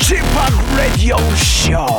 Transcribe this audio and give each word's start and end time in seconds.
Chip, 0.00 0.24
Radio 0.76 1.16
Show. 1.34 1.96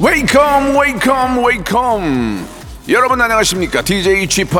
웨이컴 0.00 0.76
웨이컴 0.76 1.44
웨이컴 1.44 2.48
여러분 2.88 3.20
안녕하십니까 3.20 3.82
DJ 3.82 4.28
Chip 4.28 4.56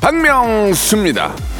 박명수입니다. 0.00 1.51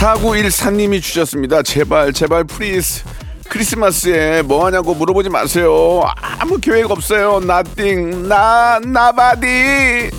4914님이 0.00 1.02
주셨습니다. 1.02 1.62
제발, 1.62 2.12
제발, 2.14 2.44
please. 2.44 3.04
크리스마스에 3.50 4.40
뭐 4.40 4.64
하냐고 4.64 4.94
물어보지 4.94 5.28
마세요. 5.28 6.00
아무 6.38 6.58
계획 6.58 6.90
없어요. 6.90 7.40
nothing, 7.40 8.26
no, 8.26 8.80
nobody. 8.82 10.10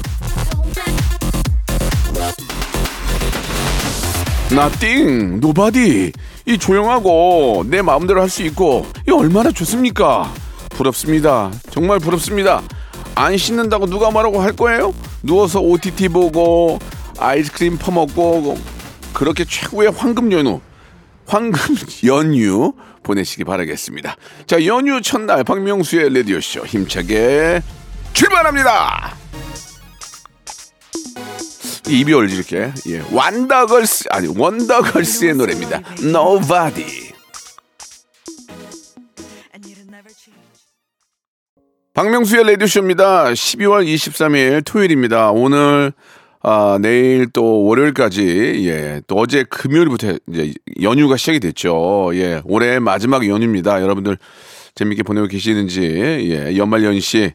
nothing, 4.54 5.40
nobody. 5.40 6.12
이 6.46 6.58
조용하고 6.60 7.64
내 7.68 7.82
마음대로 7.82 8.22
할 8.22 8.30
수 8.30 8.44
있고, 8.44 8.86
이 9.08 9.12
얼마나 9.12 9.52
좋습니까? 9.52 10.32
부럽습니다. 10.70 11.50
정말 11.72 11.98
부럽습니다. 11.98 12.62
안 13.16 13.36
씻는다고 13.36 13.88
누가 13.88 14.12
뭐라고 14.12 14.42
할 14.42 14.52
거예요? 14.52 14.94
누워서 15.24 15.60
OTT 15.60 16.10
보고, 16.10 16.78
아이스크림 17.18 17.78
퍼먹고, 17.78 18.58
그렇게 19.22 19.46
최고의 19.46 19.92
황금 19.92 20.32
연휴, 20.32 20.60
황금 21.28 21.76
연휴 22.08 22.74
보내시기 23.04 23.44
바라겠습니다. 23.44 24.16
자, 24.48 24.66
연휴 24.66 25.00
첫날 25.00 25.44
박명수의 25.44 26.12
라디오쇼 26.12 26.66
힘차게 26.66 27.62
출발합니다! 28.14 29.16
이별 31.88 32.32
이렇게 32.32 32.74
예. 32.88 33.04
완더걸스 33.12 34.06
아니 34.10 34.28
원더걸스의 34.28 35.36
노래입니다. 35.36 35.82
Nobody. 36.00 37.12
박명수의 41.94 42.44
라디오쇼입니다. 42.54 43.26
12월 43.34 43.86
23일 43.86 44.66
토요일입니다. 44.66 45.30
오늘 45.30 45.94
아, 46.44 46.80
내일 46.82 47.28
또 47.32 47.64
월요일까지, 47.66 48.64
예, 48.66 49.02
또 49.06 49.16
어제 49.18 49.44
금요일부터 49.44 50.18
이제 50.28 50.54
연휴가 50.82 51.16
시작이 51.16 51.40
됐죠. 51.40 52.10
예, 52.16 52.42
올해 52.46 52.80
마지막 52.80 53.28
연휴입니다. 53.28 53.82
여러분들 53.82 54.18
재밌게 54.74 55.04
보내고 55.04 55.28
계시는지, 55.28 55.82
예, 55.82 56.58
연말 56.58 56.84
연시, 56.84 57.34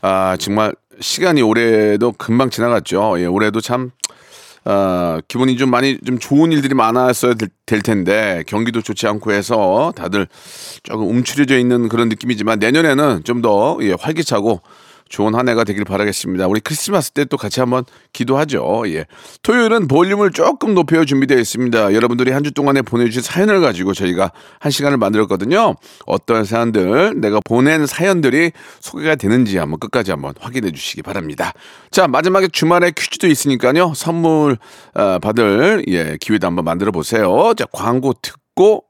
아, 0.00 0.36
정말 0.40 0.74
시간이 1.00 1.40
올해도 1.40 2.12
금방 2.18 2.50
지나갔죠. 2.50 3.20
예, 3.20 3.26
올해도 3.26 3.60
참, 3.60 3.92
아, 4.64 5.20
기분이 5.28 5.56
좀 5.56 5.70
많이 5.70 5.96
좀 6.04 6.18
좋은 6.18 6.50
일들이 6.50 6.74
많았어야 6.74 7.34
될, 7.34 7.50
될 7.64 7.80
텐데, 7.80 8.42
경기도 8.48 8.82
좋지 8.82 9.06
않고 9.06 9.30
해서 9.30 9.92
다들 9.94 10.26
조금 10.82 11.08
움츠려져 11.08 11.56
있는 11.58 11.88
그런 11.88 12.08
느낌이지만 12.08 12.58
내년에는 12.58 13.22
좀 13.22 13.40
더, 13.40 13.78
예, 13.82 13.94
활기차고, 13.96 14.62
좋은 15.08 15.34
한 15.34 15.48
해가 15.48 15.64
되길 15.64 15.84
바라겠습니다. 15.84 16.46
우리 16.48 16.60
크리스마스 16.60 17.12
때 17.12 17.24
또 17.28 17.36
같이 17.36 17.60
한번 17.60 17.84
기도하죠. 18.12 18.84
예. 18.86 19.04
토요일은 19.42 19.86
볼륨을 19.86 20.30
조금 20.30 20.74
높여 20.74 21.04
준비되어 21.04 21.38
있습니다. 21.38 21.92
여러분들이 21.94 22.30
한 22.30 22.42
주 22.42 22.52
동안에 22.52 22.80
보내주신 22.82 23.20
사연을 23.20 23.60
가지고 23.60 23.92
저희가 23.92 24.32
한 24.60 24.72
시간을 24.72 24.96
만들었거든요. 24.96 25.74
어떤 26.06 26.44
사연들, 26.44 27.20
내가 27.20 27.40
보낸 27.44 27.84
사연들이 27.86 28.52
소개가 28.80 29.16
되는지 29.16 29.58
한번 29.58 29.78
끝까지 29.78 30.10
한번 30.12 30.32
확인해 30.40 30.70
주시기 30.70 31.02
바랍니다. 31.02 31.52
자, 31.90 32.06
마지막에 32.08 32.48
주말에 32.48 32.92
퀴즈도 32.92 33.26
있으니까요. 33.26 33.92
선물 33.94 34.56
어, 34.94 35.18
받을 35.18 35.84
예, 35.88 36.16
기회도 36.20 36.46
한번 36.46 36.64
만들어 36.64 36.92
보세요. 36.92 37.52
자, 37.58 37.66
광고 37.72 38.14
듣고 38.22 38.84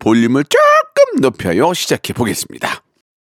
볼륨을 0.00 0.44
조금 0.44 1.20
높여요. 1.20 1.74
시작해 1.74 2.12
보겠습니다. 2.12 2.83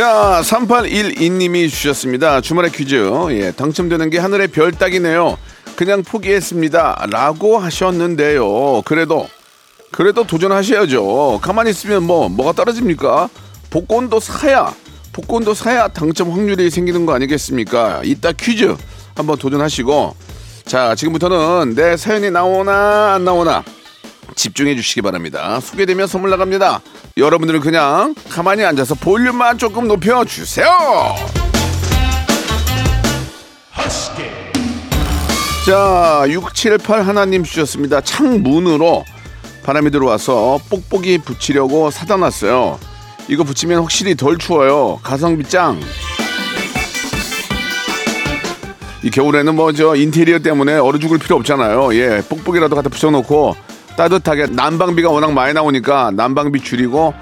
자, 0.00 0.40
3812님이 0.42 1.68
주셨습니다. 1.68 2.40
주말에 2.40 2.70
퀴즈. 2.70 2.96
예, 3.32 3.52
당첨되는 3.52 4.08
게 4.08 4.16
하늘의 4.16 4.48
별 4.48 4.72
따기네요. 4.72 5.36
그냥 5.76 6.02
포기했습니다. 6.02 7.04
라고 7.10 7.58
하셨는데요. 7.58 8.80
그래도, 8.86 9.28
그래도 9.90 10.26
도전하셔야죠. 10.26 11.40
가만히 11.42 11.68
있으면 11.68 12.04
뭐, 12.04 12.30
뭐가 12.30 12.52
떨어집니까? 12.52 13.28
복권도 13.68 14.20
사야, 14.20 14.74
복권도 15.12 15.52
사야 15.52 15.88
당첨 15.88 16.30
확률이 16.30 16.70
생기는 16.70 17.04
거 17.04 17.12
아니겠습니까? 17.12 18.00
이따 18.02 18.32
퀴즈 18.32 18.74
한번 19.14 19.36
도전하시고. 19.36 20.16
자, 20.64 20.94
지금부터는 20.94 21.74
내 21.74 21.98
사연이 21.98 22.30
나오나, 22.30 23.16
안 23.16 23.26
나오나. 23.26 23.62
집중해 24.34 24.74
주시기 24.76 25.02
바랍니다. 25.02 25.60
소개되면 25.60 26.06
선물 26.06 26.30
나갑니다. 26.30 26.80
여러분들은 27.16 27.60
그냥 27.60 28.14
가만히 28.28 28.64
앉아서 28.64 28.94
볼륨만 28.94 29.58
조금 29.58 29.88
높여 29.88 30.24
주세요. 30.24 30.66
자, 35.66 36.24
678 36.28 37.02
하나님 37.06 37.44
주셨습니다. 37.44 38.00
창문으로 38.00 39.04
바람이 39.62 39.90
들어와서 39.90 40.58
뽁뽁이 40.68 41.18
붙이려고 41.18 41.90
사다 41.90 42.16
놨어요. 42.16 42.78
이거 43.28 43.44
붙이면 43.44 43.80
확실히 43.82 44.14
덜 44.16 44.38
추워요. 44.38 44.98
가성비 45.02 45.44
짱. 45.44 45.78
이 49.02 49.10
겨울에는 49.10 49.54
뭐 49.54 49.72
저 49.72 49.94
인테리어 49.94 50.40
때문에 50.40 50.74
얼어 50.74 50.98
죽을 50.98 51.18
필요 51.18 51.36
없잖아요. 51.36 51.94
예, 51.94 52.22
뽁뽁이라도 52.28 52.74
갖다 52.74 52.88
붙여놓고 52.88 53.56
따뜻하게 54.00 54.46
난방비가 54.46 55.10
워낙 55.10 55.34
많이 55.34 55.52
나오니까 55.52 56.10
난방비 56.12 56.62
줄이고 56.62 57.12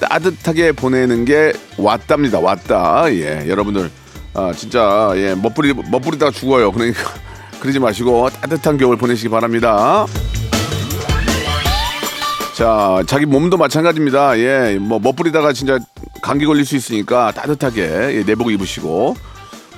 따뜻하게 0.00 0.72
보내는 0.72 1.26
게 1.26 1.52
왔답니다. 1.76 2.38
왔다. 2.40 3.04
예, 3.10 3.44
여러분들 3.46 3.90
아 4.32 4.50
진짜 4.56 5.12
예 5.16 5.34
멋부리 5.34 5.74
멋부리다가 5.74 6.32
죽어요. 6.32 6.72
그러니까 6.72 7.02
그러지 7.60 7.80
마시고 7.80 8.30
따뜻한 8.30 8.78
겨울 8.78 8.96
보내시기 8.96 9.28
바랍니다. 9.28 10.06
자, 12.56 13.02
자기 13.06 13.26
몸도 13.26 13.58
마찬가지입니다. 13.58 14.38
예, 14.38 14.78
뭐 14.80 14.98
멋부리다가 15.00 15.52
진짜 15.52 15.78
감기 16.22 16.46
걸릴 16.46 16.64
수 16.64 16.76
있으니까 16.76 17.30
따뜻하게 17.32 17.82
예, 18.16 18.24
내복 18.24 18.50
입으시고 18.50 19.16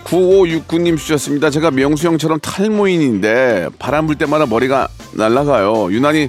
9569님 0.05 0.99
주셨습니다. 0.99 1.51
제가 1.51 1.73
명수 1.73 2.07
형처럼 2.07 2.39
탈모인인데 2.39 3.71
바람 3.81 4.07
불 4.07 4.15
때마다 4.15 4.47
머리가 4.47 4.87
날아가요. 5.15 5.91
유난히 5.91 6.29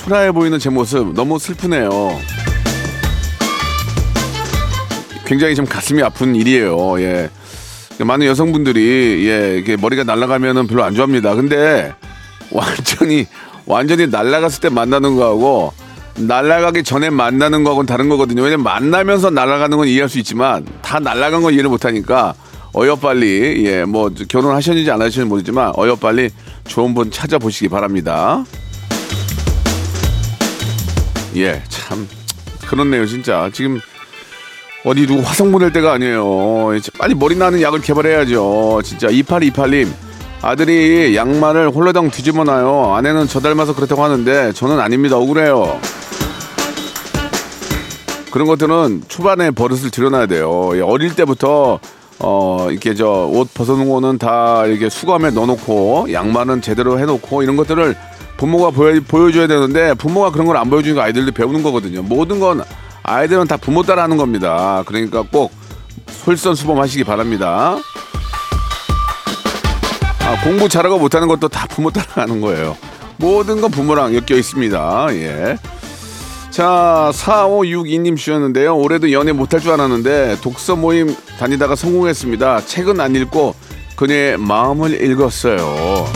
초라해 0.00 0.32
보이는 0.32 0.58
제 0.58 0.70
모습 0.70 1.12
너무 1.12 1.38
슬프네요. 1.38 1.90
굉장히 5.26 5.54
좀 5.54 5.66
가슴이 5.66 6.02
아픈 6.02 6.34
일이에요. 6.34 6.98
예. 7.02 7.28
많은 7.98 8.24
여성분들이 8.24 9.28
예, 9.28 9.58
이게 9.58 9.76
머리가 9.76 10.04
날아가면은 10.04 10.66
별로 10.68 10.84
안 10.84 10.94
좋아합니다. 10.94 11.34
근데 11.34 11.92
완전히 12.50 13.26
완전히 13.66 14.06
날아갔을 14.06 14.62
때 14.62 14.68
만나는 14.70 15.16
거하고 15.16 15.74
날아가기 16.16 16.82
전에 16.82 17.10
만나는 17.10 17.62
거하고는 17.62 17.86
다른 17.86 18.08
거거든요. 18.08 18.42
왜냐면 18.42 18.64
만나면서 18.64 19.28
날아가는 19.28 19.76
건 19.76 19.86
이해할 19.86 20.08
수 20.08 20.18
있지만 20.18 20.64
다 20.80 20.98
날아간 20.98 21.42
건 21.42 21.52
이해를 21.52 21.68
못 21.68 21.84
하니까 21.84 22.32
어여 22.74 22.96
빨리 22.96 23.66
예, 23.66 23.84
뭐 23.84 24.10
결혼하셨는지 24.28 24.90
안 24.90 25.02
하셨는지 25.02 25.28
모르지만 25.28 25.74
어여 25.76 25.96
빨리 25.96 26.30
좋은 26.66 26.94
분 26.94 27.10
찾아보시기 27.10 27.68
바랍니다. 27.68 28.44
예, 31.36 31.62
참 31.68 32.08
그렇네요, 32.66 33.06
진짜. 33.06 33.50
지금 33.52 33.80
어디 34.84 35.06
누구 35.06 35.22
화성 35.22 35.52
보낼 35.52 35.72
때가 35.72 35.92
아니에요. 35.92 36.70
빨리 36.98 37.14
머리 37.14 37.36
나는 37.36 37.60
약을 37.60 37.80
개발해야죠. 37.80 38.80
진짜 38.84 39.08
2828님 39.08 39.88
아들이 40.42 41.14
양말을 41.14 41.70
홀라당 41.70 42.10
뒤집어 42.10 42.44
놔요. 42.44 42.94
아내는 42.94 43.28
저 43.28 43.40
닮아서 43.40 43.74
그렇다고 43.74 44.02
하는데 44.02 44.52
저는 44.52 44.80
아닙니다. 44.80 45.16
억울해요. 45.16 45.78
그런 48.30 48.46
것들은 48.46 49.02
초반에 49.08 49.50
버릇을 49.50 49.90
들여놔야 49.90 50.26
돼요. 50.26 50.70
예, 50.74 50.80
어릴 50.80 51.14
때부터 51.14 51.80
어 52.20 52.68
이렇게 52.70 52.94
저 52.94 53.26
옷 53.32 53.52
벗어놓은 53.54 53.88
거는 53.88 54.18
다 54.18 54.66
이렇게 54.66 54.88
수거함에 54.90 55.30
넣어놓고 55.30 56.12
양말은 56.12 56.60
제대로 56.62 56.98
해놓고 56.98 57.42
이런 57.42 57.56
것들을 57.56 57.96
부모가 58.36 58.70
보여, 58.70 59.00
보여줘야 59.06 59.46
되는데 59.46 59.94
부모가 59.94 60.30
그런 60.30 60.46
걸 60.46 60.56
안 60.56 60.68
보여주니까 60.70 61.04
아이들도 61.04 61.32
배우는 61.32 61.62
거거든요. 61.62 62.02
모든 62.02 62.40
건 62.40 62.62
아이들은 63.02 63.46
다 63.46 63.56
부모 63.56 63.82
따라 63.82 64.02
하는 64.04 64.16
겁니다. 64.16 64.82
그러니까 64.86 65.22
꼭 65.22 65.50
솔선수범하시기 66.08 67.04
바랍니다. 67.04 67.76
아, 70.20 70.44
공부 70.44 70.68
잘하고 70.68 70.98
못하는 70.98 71.26
것도 71.28 71.48
다 71.48 71.66
부모 71.68 71.90
따라 71.90 72.06
하는 72.22 72.40
거예요. 72.40 72.76
모든 73.16 73.60
건 73.60 73.70
부모랑 73.70 74.14
엮여 74.14 74.38
있습니다. 74.38 75.06
예. 75.12 75.58
자, 76.50 77.12
4562님 77.14 78.16
주셨는데요. 78.16 78.76
올해도 78.76 79.12
연애 79.12 79.30
못할 79.30 79.60
줄 79.60 79.70
알았는데 79.70 80.38
독서 80.42 80.74
모임 80.74 81.14
다니다가 81.38 81.76
성공했습니다. 81.76 82.66
책은 82.66 83.00
안 83.00 83.14
읽고 83.14 83.54
그녀의 83.94 84.36
마음을 84.36 85.00
읽었어요. 85.00 86.06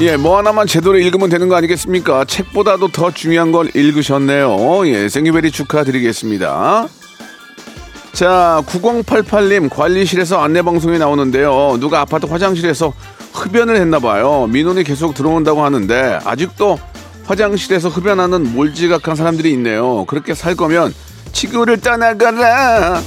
예, 0.00 0.16
뭐 0.16 0.38
하나만 0.38 0.66
제대로 0.66 0.98
읽으면 0.98 1.28
되는 1.28 1.48
거 1.48 1.54
아니겠습니까? 1.54 2.24
책보다도 2.24 2.88
더 2.88 3.12
중요한 3.12 3.52
걸 3.52 3.70
읽으셨네요. 3.76 4.86
예, 4.88 5.08
생일베리 5.08 5.52
축하드리겠습니다. 5.52 6.88
자, 8.12 8.62
9088님 8.66 9.70
관리실에서 9.70 10.42
안내방송이 10.42 10.98
나오는데요. 10.98 11.76
누가 11.78 12.00
아파트 12.00 12.26
화장실에서 12.26 12.92
흡연을 13.32 13.76
했나 13.76 14.00
봐요. 14.00 14.48
민원이 14.50 14.82
계속 14.82 15.14
들어온다고 15.14 15.62
하는데 15.62 16.18
아직도 16.24 16.78
화장실에서 17.24 17.88
흡연하는 17.88 18.52
몰지각한 18.54 19.16
사람들이 19.16 19.50
있네요. 19.52 20.04
그렇게 20.06 20.34
살 20.34 20.54
거면 20.54 20.92
지구를 21.32 21.80
떠나가라. 21.80 23.00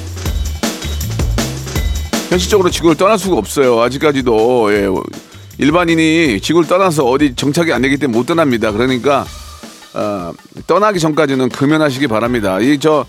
현실적으로 2.29 2.69
지구를 2.69 2.95
떠날 2.95 3.19
수가 3.19 3.37
없어요. 3.37 3.79
아직까지도 3.81 4.73
예, 4.73 4.87
일반인이 5.57 6.39
지구를 6.41 6.67
떠나서 6.67 7.05
어디 7.05 7.35
정착이 7.35 7.71
안 7.71 7.81
되기 7.81 7.97
때문에 7.97 8.17
못 8.17 8.25
떠납니다. 8.25 8.71
그러니까 8.71 9.25
어, 9.93 10.33
떠나기 10.67 10.99
전까지는 10.99 11.49
금연하시기 11.49 12.07
바랍니다. 12.07 12.59
이 12.59 12.77
저 12.79 13.05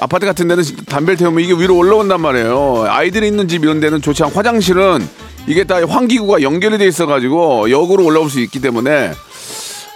아파트 0.00 0.24
같은 0.24 0.48
데는 0.48 0.64
담배를 0.86 1.18
태우면 1.18 1.44
이게 1.44 1.52
위로 1.52 1.76
올라온단 1.76 2.18
말이에요. 2.20 2.86
아이들이 2.88 3.26
있는 3.26 3.46
집 3.46 3.62
이런 3.62 3.78
데는 3.78 4.00
좋지 4.00 4.22
않고 4.22 4.38
화장실은 4.38 5.06
이게 5.46 5.64
다 5.64 5.86
환기구가 5.86 6.40
연결이 6.40 6.78
돼 6.78 6.86
있어가지고 6.86 7.70
역으로 7.70 8.02
올라올 8.06 8.30
수 8.30 8.40
있기 8.40 8.58
때문에 8.60 9.12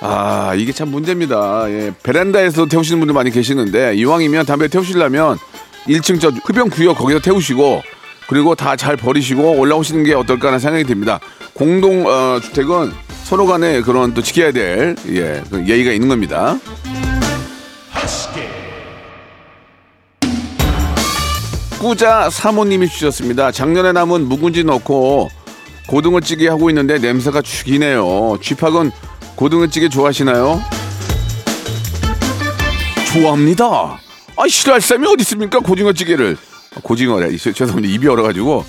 아 0.00 0.54
이게 0.56 0.72
참 0.72 0.90
문제입니다. 0.90 1.64
예, 1.70 1.92
베란다에서 2.02 2.66
태우시는 2.66 3.00
분들 3.00 3.14
많이 3.14 3.30
계시는데 3.30 3.94
이왕이면 3.94 4.44
담배 4.46 4.68
태우시려면 4.68 5.38
1층 5.88 6.20
저 6.20 6.28
흡연 6.44 6.68
구역 6.68 6.98
거기서 6.98 7.20
태우시고 7.20 7.82
그리고 8.28 8.54
다 8.54 8.76
잘 8.76 8.96
버리시고 8.96 9.52
올라오시는 9.58 10.04
게 10.04 10.14
어떨까 10.14 10.48
하는 10.48 10.58
생각이 10.58 10.84
듭니다. 10.84 11.18
공동 11.54 12.06
어, 12.06 12.38
주택은 12.42 12.92
서로 13.24 13.46
간에 13.46 13.80
그런 13.80 14.12
또 14.14 14.22
지켜야 14.22 14.52
될 14.52 14.96
예, 15.08 15.42
그 15.50 15.64
예의가 15.66 15.92
있는 15.92 16.08
겁니다. 16.08 16.58
꾸자 21.80 22.30
사모님이 22.30 22.88
주셨습니다. 22.88 23.52
작년에 23.52 23.92
남은 23.92 24.26
묵은지 24.26 24.64
넣고 24.64 25.28
고등어 25.86 26.20
찌개 26.20 26.48
하고 26.48 26.68
있는데 26.70 26.98
냄새가 26.98 27.42
죽이네요. 27.42 28.38
쥐팍은 28.42 28.90
고등어찌개 29.36 29.88
좋아하시나요? 29.88 30.62
좋아합니다. 33.12 33.98
아 34.36 34.48
싫어할 34.48 34.80
사람이 34.80 35.06
어디 35.08 35.22
있습니까? 35.22 35.58
고등어찌개를 35.60 36.36
고징어래. 36.82 37.28
이- 37.32 37.38
죄송합니다. 37.38 37.88
입이 37.88 38.06
얼어가지고 38.08 38.64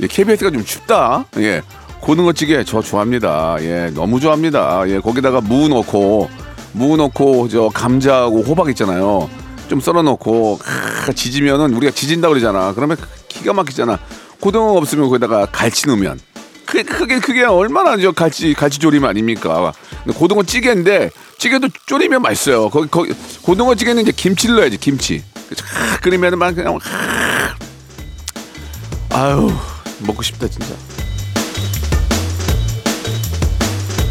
예, 0.00 0.06
KBS가 0.06 0.50
좀 0.50 0.64
춥다. 0.64 1.26
예, 1.38 1.62
고등어찌개 2.00 2.64
저 2.64 2.80
좋아합니다. 2.82 3.56
예, 3.60 3.90
너무 3.94 4.18
좋아합니다. 4.20 4.84
예, 4.88 4.98
거기다가 5.00 5.40
무 5.40 5.68
넣고 5.68 6.28
무 6.72 6.96
넣고 6.96 7.48
저 7.48 7.68
감자하고 7.72 8.42
호박 8.42 8.68
있잖아요. 8.70 9.28
좀 9.68 9.80
썰어 9.80 10.02
넣고 10.02 10.58
크, 11.06 11.14
지지면은 11.14 11.74
우리가 11.74 11.92
지진다 11.92 12.28
그러잖아. 12.28 12.72
그러면 12.74 12.96
기가 13.28 13.52
막히잖아. 13.52 13.98
고등어 14.40 14.72
없으면 14.72 15.08
거기다가 15.08 15.46
갈치 15.46 15.86
넣으면 15.86 16.18
그, 16.72 16.82
그게 16.84 17.18
그게 17.20 17.44
얼마나 17.44 17.98
저 17.98 18.12
갈치 18.12 18.54
갈치 18.54 18.78
조림 18.78 19.04
아닙니까? 19.04 19.74
고등어 20.14 20.42
찌개인데 20.42 21.10
찌개도 21.36 21.68
졸이면 21.84 22.22
맛있어요. 22.22 22.70
거기 22.70 22.88
거기 22.88 23.12
고등어 23.42 23.74
찌개는 23.74 24.02
이제 24.02 24.10
김치를 24.12 24.56
넣어야지 24.56 24.78
김치. 24.78 25.22
쫙 25.54 26.00
끓이면은 26.00 26.38
막 26.38 26.54
그냥 26.54 26.78
하, 26.80 27.54
아유 29.10 29.52
먹고 29.98 30.22
싶다 30.22 30.48
진짜. 30.48 30.74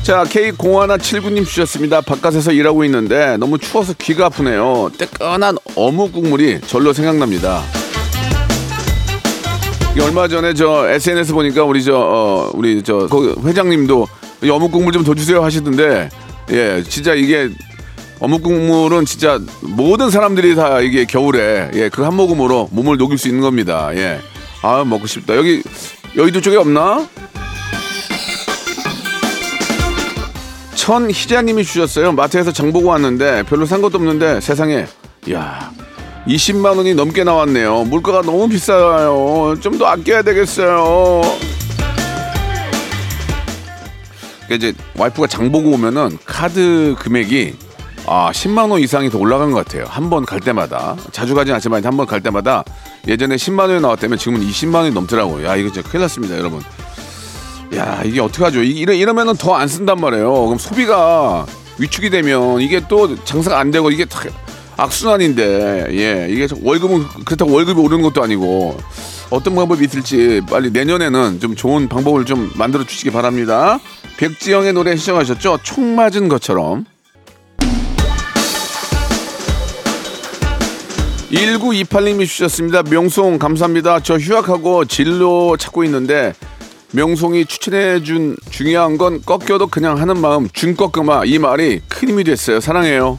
자 0.04 0.24
K0179님 0.26 1.44
주셨습니다. 1.48 2.02
바깥에서 2.02 2.52
일하고 2.52 2.84
있는데 2.86 3.38
너무 3.38 3.58
추워서 3.58 3.94
귀가 3.94 4.28
아프네요. 4.28 4.92
뜨끈한 5.00 5.58
어묵 5.74 6.14
국물이 6.14 6.62
절로 6.68 6.94
생각납니다. 6.94 7.64
얼마 10.00 10.28
전에 10.28 10.54
저 10.54 10.90
SNS 10.90 11.34
보니까 11.34 11.64
우리 11.64 11.84
저 11.84 11.96
어, 11.98 12.52
우리 12.54 12.82
저 12.84 13.08
회장님도 13.44 14.08
이 14.44 14.50
어묵 14.50 14.72
국물 14.72 14.94
좀 14.94 15.04
더 15.04 15.14
주세요 15.14 15.44
하시던데 15.44 16.10
예 16.52 16.84
진짜 16.88 17.14
이게 17.14 17.50
어묵 18.20 18.44
국물은 18.44 19.06
진짜 19.06 19.40
모든 19.62 20.10
사람들이 20.10 20.56
다 20.56 20.80
이게 20.80 21.06
겨울에 21.06 21.72
예그 21.74 22.04
한 22.04 22.16
모금으로 22.16 22.70
몸을 22.72 22.98
녹일 22.98 23.18
수 23.18 23.28
있는 23.28 23.42
겁니다. 23.42 23.90
예아 23.96 24.84
먹고 24.86 25.08
싶다. 25.08 25.36
여기 25.36 25.62
여의도 26.16 26.40
쪽에 26.42 26.58
없나? 26.58 27.08
천희자님이 30.76 31.64
주셨어요. 31.64 32.12
마트에서 32.12 32.52
장 32.52 32.72
보고 32.72 32.90
왔는데 32.90 33.44
별로 33.44 33.66
산 33.66 33.82
것도 33.82 33.98
없는데 33.98 34.40
세상에. 34.42 34.86
야 35.32 35.72
20만 36.28 36.78
원이 36.78 36.94
넘게 36.94 37.24
나왔네요. 37.24 37.84
물가가 37.86 38.22
너무 38.22 38.48
비싸요. 38.48 39.56
좀 39.62 39.78
더 39.78 39.86
아껴야 39.88 40.22
되겠어요. 40.22 41.22
그러니까 44.46 44.56
이제 44.56 44.74
와이프가 44.98 45.28
장 45.28 45.52
보고 45.52 45.72
오면은 45.72 46.18
카드 46.26 46.96
금액이 47.00 47.56
아 48.06 48.32
10만 48.34 48.70
원 48.70 48.82
이상이 48.82 49.10
더 49.10 49.18
올라간 49.18 49.52
것 49.52 49.66
같아요. 49.66 49.86
한 49.88 50.10
번 50.10 50.26
갈 50.26 50.40
때마다 50.40 50.96
자주 51.12 51.34
가진 51.34 51.54
않지만 51.56 51.84
한 51.86 51.96
번 51.98 52.06
갈 52.06 52.22
때마다 52.22 52.64
예전에 53.08 53.36
10만 53.36 53.70
원이 53.70 53.80
나왔다면 53.82 54.18
지금은 54.18 54.42
20만 54.42 54.76
원이 54.76 54.92
넘더라고요. 54.92 55.48
야 55.48 55.56
이거 55.56 55.72
진짜 55.72 55.88
큰일 55.90 56.02
났습니다, 56.02 56.38
여러분. 56.38 56.62
야 57.76 58.02
이게 58.04 58.20
어떻게 58.20 58.44
하죠? 58.44 58.62
이- 58.62 58.72
이러, 58.72 58.94
이러면은 58.94 59.36
더 59.38 59.56
안 59.56 59.68
쓴단 59.68 60.00
말이에요. 60.00 60.32
그럼 60.46 60.58
소비가 60.58 61.46
위축이 61.80 62.10
되면 62.10 62.60
이게 62.62 62.82
또 62.90 63.16
장사가 63.24 63.58
안 63.58 63.72
되고 63.72 63.90
이게 63.90 64.04
다 64.06 64.20
악순환인데 64.82 65.88
예 65.92 66.28
이게 66.30 66.48
월급은 66.62 67.04
그렇다고 67.26 67.54
월급이 67.54 67.80
오르는 67.80 68.02
것도 68.02 68.24
아니고 68.24 68.78
어떤 69.30 69.54
방법이 69.54 69.86
있을지 69.86 70.42
빨리 70.50 70.72
내년에는 70.72 71.40
좀 71.40 71.56
좋은 71.56 71.88
방법을 71.88 72.26
좀 72.26 72.52
만들어 72.56 72.84
주시기 72.84 73.12
바랍니다. 73.12 73.80
백지영의 74.18 74.74
노래 74.74 74.96
시청하셨죠? 74.96 75.60
총 75.64 75.96
맞은 75.96 76.28
것처럼 76.30 76.86
1928님이 81.32 82.26
주셨습니다. 82.28 82.82
명송 82.84 83.38
감사합니다. 83.38 84.00
저 84.02 84.18
휴학하고 84.18 84.86
진로 84.86 85.56
찾고 85.58 85.84
있는데 85.86 86.34
명송이 86.92 87.46
추천해 87.46 88.02
준 88.04 88.36
중요한 88.50 88.98
건 88.98 89.22
꺾여도 89.22 89.68
그냥 89.68 90.00
하는 90.00 90.20
마음 90.20 90.50
준 90.50 90.76
꺾음아 90.76 91.24
이 91.26 91.38
말이 91.38 91.82
큰 91.88 92.10
힘이 92.10 92.24
됐어요. 92.24 92.60
사랑해요. 92.60 93.18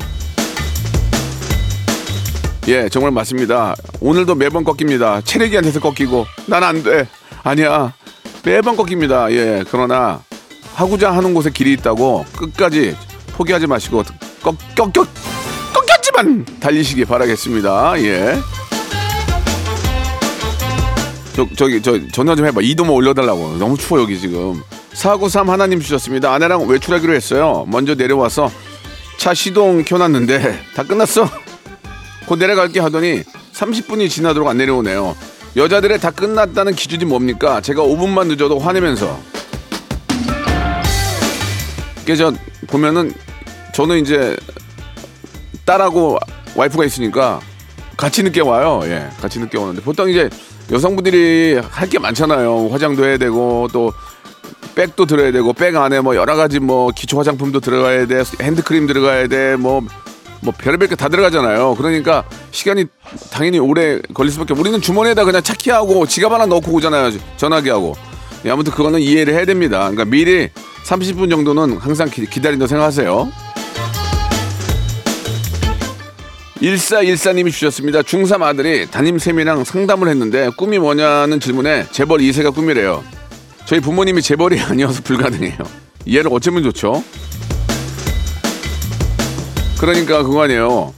예 2.69 2.89
정말 2.89 3.11
맞습니다. 3.11 3.75
오늘도 4.01 4.35
매번 4.37 4.63
꺾입니다. 4.65 5.21
체력이한테서 5.23 5.81
꺾이고 5.81 6.27
난 6.47 6.63
안 6.63 6.83
돼. 6.83 7.09
아니야 7.43 7.93
매번 8.45 8.77
꺾입니다. 8.77 9.31
예 9.33 9.65
그러나 9.71 10.23
하고자 10.75 11.11
하는 11.13 11.35
곳에 11.35 11.51
길이 11.51 11.73
있다고 11.75 12.25
끝까지 12.37 12.97
포기하지 13.35 13.67
마시고 13.67 14.05
꺾, 14.43 14.57
꺾, 14.77 14.93
꺾, 14.93 15.09
꺾였지만 15.75 16.47
달리시기 16.61 17.05
바라겠습니다. 17.05 18.01
예. 18.03 18.39
저, 21.35 21.47
저기, 21.57 21.81
저, 21.81 21.99
전화 22.09 22.35
좀 22.37 22.45
해봐. 22.47 22.61
이도만 22.61 22.93
올려달라고. 22.93 23.57
너무 23.59 23.79
추워, 23.79 24.01
여기 24.03 24.19
지금. 24.21 24.61
493 24.93 25.49
하나님 25.49 25.81
주셨습니다. 25.81 26.31
아내랑 26.35 26.67
외출하기로 26.69 27.15
했어요. 27.15 27.65
먼저 27.69 27.95
내려와서 27.95 28.51
차 29.17 29.33
시동 29.33 29.83
켜놨는데 29.83 30.59
다 30.77 30.83
끝났어. 30.83 31.27
곧 32.27 32.37
내려갈게 32.39 32.81
하더니 32.81 33.23
30분이 33.53 34.09
지나도록 34.09 34.49
안 34.49 34.57
내려오네요. 34.57 35.15
여자들의 35.57 36.01
다 36.01 36.11
끝났다는 36.11 36.75
기준이 36.75 37.05
뭡니까? 37.05 37.61
제가 37.61 37.83
5분만 37.83 38.29
늦어도 38.29 38.59
화내면서. 38.59 39.19
그저 42.07 42.33
보면은 42.69 43.13
저는 43.75 43.99
이제 44.01 44.37
딸하고 45.65 46.19
와이프가 46.57 46.85
있으니까 46.85 47.41
같이 47.97 48.23
늦게 48.23 48.41
와요. 48.41 48.81
예, 48.85 49.09
같이 49.21 49.39
늦게 49.39 49.57
오는데 49.59 49.83
보통 49.83 50.09
이제 50.11 50.29
여성분들이 50.71 51.61
할 51.71 51.89
게 51.89 51.99
많잖아요. 51.99 52.69
화장도 52.71 53.05
해야 53.05 53.19
되고 53.19 53.69
또 53.73 53.93
백도 54.75 55.05
들어야 55.07 55.31
되고 55.33 55.53
백 55.53 55.77
안에 55.77 56.01
뭐 56.01 56.17
여러 56.17 56.35
가지 56.35 56.59
뭐 56.59 56.91
기초 56.91 57.19
화장품도 57.19 57.61
들어가야 57.61 58.07
돼, 58.07 58.23
핸드크림 58.41 58.87
들어가야 58.87 59.29
돼, 59.29 59.57
뭐. 59.57 59.83
뭐 60.43 60.53
별의별 60.57 60.89
게 60.89 60.97
다 60.97 61.09
들어가잖아요. 61.09 61.75
그러니까 61.77 62.25
시간이 62.51 62.87
당연히 63.31 63.59
오래 63.59 64.01
걸릴 64.15 64.31
수밖에. 64.33 64.55
우리는 64.55 64.81
주머니에다 64.81 65.25
그냥 65.25 65.43
차키하고 65.43 66.07
지갑 66.07 66.33
하나 66.33 66.47
넣고 66.47 66.73
오잖아요. 66.73 67.11
전화기하고. 67.37 67.95
예, 68.45 68.51
아무튼 68.51 68.73
그거는 68.73 69.01
이해를 69.01 69.35
해야 69.35 69.45
됩니다. 69.45 69.79
그러니까 69.91 70.05
미리 70.05 70.49
30분 70.85 71.31
정도는 71.31 71.77
항상 71.79 72.11
기, 72.11 72.27
기다린다고 72.27 72.67
생각하세요. 72.67 73.31
1414님이 76.61 77.51
주셨습니다. 77.53 78.03
중3 78.03 78.43
아들이 78.43 78.87
담임쌤이랑 78.91 79.65
상담을 79.65 80.09
했는데 80.09 80.49
꿈이 80.57 80.79
뭐냐는 80.79 81.41
질문에 81.41 81.87
재벌 81.91 82.21
2세가 82.21 82.55
꿈이래요. 82.55 83.03
저희 83.67 83.81
부모님이 83.81 84.23
재벌이 84.23 84.59
아니어서 84.63 85.03
불가능해요. 85.03 85.59
얘를 86.09 86.31
어쩌면 86.33 86.63
좋죠? 86.65 87.03
그러니까 89.83 90.23
그거 90.23 90.43
아니에요. 90.45 90.95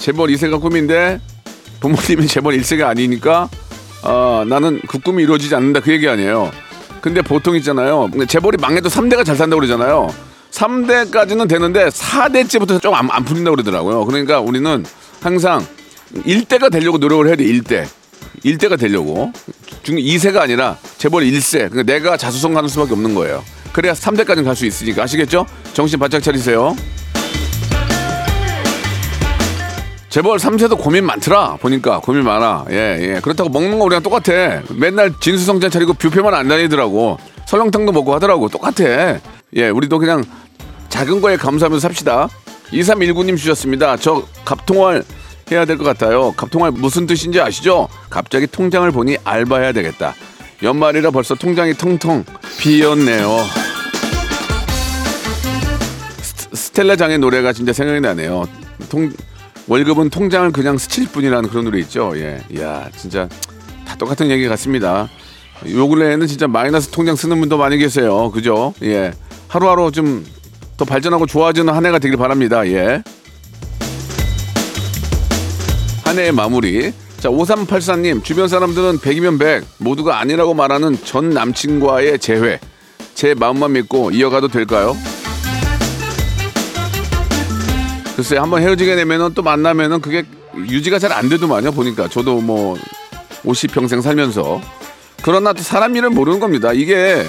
재벌 0.00 0.28
2세가 0.30 0.60
꿈인데 0.60 1.20
부모님이 1.78 2.26
재벌 2.26 2.58
1세가 2.58 2.86
아니니까 2.88 3.48
어, 4.02 4.42
나는 4.48 4.80
그 4.88 4.98
꿈이 4.98 5.22
이루어지지 5.22 5.54
않는다 5.54 5.78
그 5.78 5.92
얘기 5.92 6.08
아니에요. 6.08 6.50
근데 7.00 7.22
보통 7.22 7.54
있잖아요. 7.56 8.10
재벌이 8.26 8.56
망해도 8.60 8.88
3대가 8.88 9.24
잘 9.24 9.36
산다고 9.36 9.60
그러잖아요. 9.60 10.12
3대까지는 10.50 11.48
되는데 11.48 11.86
4대째부터 11.86 12.82
좀 12.82 12.94
안 12.94 13.08
안 13.08 13.24
풀린다고 13.24 13.54
그러더라고요. 13.54 14.04
그러니까 14.04 14.40
우리는 14.40 14.84
항상 15.22 15.64
1대가 16.26 16.72
되려고 16.72 16.98
노력을 16.98 17.28
해야 17.28 17.36
돼. 17.36 17.44
1대. 17.44 17.86
1대가 18.44 18.76
되려고. 18.76 19.32
중 19.84 19.94
2세가 19.96 20.38
아니라 20.38 20.76
재벌 20.98 21.22
1세. 21.22 21.70
그러니까 21.70 21.82
내가 21.84 22.16
자수성가하는 22.16 22.68
수밖에 22.68 22.94
없는 22.94 23.14
거예요. 23.14 23.44
그래야 23.72 23.92
3대까지는 23.92 24.44
갈 24.44 24.56
수 24.56 24.66
있으니까 24.66 25.04
아시겠죠? 25.04 25.46
정신 25.72 26.00
바짝 26.00 26.20
차리세요. 26.20 26.74
재벌 30.14 30.36
3세도 30.38 30.78
고민 30.78 31.04
많더라. 31.06 31.56
보니까 31.60 31.98
고민 31.98 32.22
많아. 32.22 32.66
예, 32.70 32.98
예. 33.16 33.20
그렇다고 33.20 33.50
먹는 33.50 33.80
거 33.80 33.86
우리랑 33.86 34.00
똑같아. 34.04 34.62
맨날 34.70 35.12
진수성찬 35.18 35.72
차리고 35.72 35.92
뷔페만 35.94 36.32
안 36.32 36.46
다니더라고. 36.46 37.18
설렁탕도 37.48 37.90
먹고 37.90 38.14
하더라고. 38.14 38.48
똑같아. 38.48 39.18
예, 39.56 39.68
우리도 39.70 39.98
그냥 39.98 40.22
작은 40.88 41.20
거에 41.20 41.36
감사하면서 41.36 41.88
삽시다. 41.88 42.28
2319님 42.70 43.36
주셨습니다. 43.36 43.96
저 43.96 44.24
갑통알 44.44 45.02
해야 45.50 45.64
될 45.64 45.76
것 45.78 45.82
같아요. 45.82 46.30
갑통알 46.36 46.70
무슨 46.70 47.08
뜻인지 47.08 47.40
아시죠? 47.40 47.88
갑자기 48.08 48.46
통장을 48.46 48.88
보니 48.92 49.16
알바해야 49.24 49.72
되겠다. 49.72 50.14
연말이라 50.62 51.10
벌써 51.10 51.34
통장이 51.34 51.74
텅텅 51.74 52.24
비었네요. 52.60 53.36
스- 56.22 56.48
스텔라 56.52 56.94
장의 56.94 57.18
노래가 57.18 57.52
진짜 57.52 57.72
생각이 57.72 58.00
나네요. 58.00 58.44
통, 58.88 59.12
월급은 59.66 60.10
통장을 60.10 60.50
그냥 60.52 60.78
스칠 60.78 61.06
뿐이라는 61.08 61.48
그런 61.48 61.64
노래 61.64 61.78
있죠. 61.80 62.12
예. 62.16 62.42
이야, 62.50 62.88
진짜 62.96 63.28
다 63.86 63.96
똑같은 63.96 64.30
얘기 64.30 64.46
같습니다. 64.48 65.08
요 65.68 65.88
근래에는 65.88 66.26
진짜 66.26 66.46
마이너스 66.46 66.88
통장 66.88 67.16
쓰는 67.16 67.40
분도 67.40 67.56
많이 67.56 67.78
계세요. 67.78 68.30
그죠? 68.30 68.74
예. 68.82 69.12
하루하루 69.48 69.90
좀 69.92 70.24
더 70.76 70.84
발전하고 70.84 71.26
좋아지는 71.26 71.72
한 71.72 71.86
해가 71.86 71.98
되길 71.98 72.16
바랍니다. 72.16 72.66
예. 72.66 73.02
한 76.04 76.18
해의 76.18 76.32
마무리. 76.32 76.92
자, 77.18 77.30
5384님, 77.30 78.22
주변 78.22 78.48
사람들은 78.48 78.98
100이면 78.98 79.38
100, 79.38 79.64
모두가 79.78 80.18
아니라고 80.20 80.52
말하는 80.52 80.98
전 81.04 81.30
남친과의 81.30 82.18
재회. 82.18 82.60
제 83.14 83.34
마음만 83.34 83.72
믿고 83.72 84.10
이어가도 84.10 84.48
될까요? 84.48 84.96
글쎄, 88.16 88.36
한번 88.36 88.62
헤어지게 88.62 88.94
되면은 88.96 89.34
또 89.34 89.42
만나면은 89.42 90.00
그게 90.00 90.24
유지가 90.56 90.98
잘 90.98 91.12
안 91.12 91.28
되더만요, 91.28 91.72
보니까. 91.72 92.08
저도 92.08 92.40
뭐, 92.40 92.76
50평생 93.44 94.02
살면서. 94.02 94.60
그러나 95.22 95.52
또 95.52 95.62
사람 95.62 95.96
일을 95.96 96.10
모르는 96.10 96.38
겁니다. 96.40 96.72
이게 96.72 97.24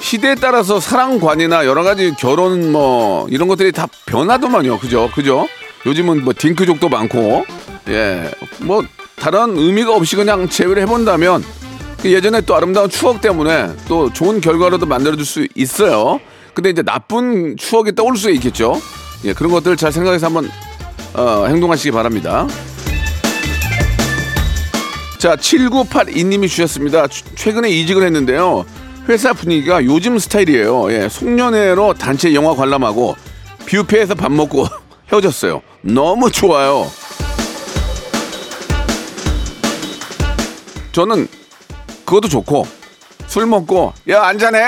시대에 0.00 0.34
따라서 0.36 0.80
사랑관이나 0.80 1.66
여러 1.66 1.82
가지 1.82 2.14
결혼 2.18 2.72
뭐 2.72 3.26
이런 3.30 3.48
것들이 3.48 3.72
다 3.72 3.86
변하더만요. 4.06 4.78
그죠? 4.78 5.10
그죠? 5.14 5.46
요즘은 5.86 6.24
뭐 6.24 6.32
딩크족도 6.36 6.88
많고 6.88 7.44
예. 7.88 8.30
뭐 8.60 8.84
다른 9.16 9.56
의미가 9.56 9.94
없이 9.94 10.14
그냥 10.16 10.48
제외를 10.48 10.82
해본다면 10.82 11.44
그 12.00 12.12
예전에 12.12 12.40
또 12.42 12.54
아름다운 12.54 12.88
추억 12.90 13.20
때문에 13.20 13.70
또 13.88 14.12
좋은 14.12 14.40
결과로도 14.40 14.86
만들어줄 14.86 15.24
수 15.24 15.46
있어요. 15.54 16.20
근데 16.54 16.70
이제 16.70 16.82
나쁜 16.82 17.56
추억이 17.56 17.92
떠올 17.94 18.16
수 18.16 18.30
있겠죠. 18.30 18.80
예, 19.24 19.32
그런 19.32 19.52
것들 19.52 19.76
잘 19.76 19.92
생각해서 19.92 20.26
한번 20.26 20.50
어, 21.14 21.46
행동하시기 21.48 21.90
바랍니다. 21.92 22.46
자, 25.18 25.36
7982님이 25.36 26.48
주셨습니다. 26.48 27.06
추- 27.06 27.22
최근에 27.36 27.68
이직을 27.70 28.02
했는데요. 28.04 28.64
회사 29.08 29.32
분위기가 29.32 29.84
요즘 29.84 30.18
스타일이에요. 30.18 30.92
예, 30.92 31.08
송년회로 31.08 31.94
단체 31.94 32.34
영화 32.34 32.54
관람하고 32.54 33.14
뷔페에서 33.66 34.14
밥 34.14 34.32
먹고 34.32 34.66
헤어졌어요. 35.12 35.62
너무 35.82 36.30
좋아요. 36.30 36.90
저는 40.92 41.26
그것도 42.04 42.28
좋고 42.28 42.66
술 43.26 43.46
먹고 43.46 43.94
야 44.10 44.24
한잔해 44.24 44.60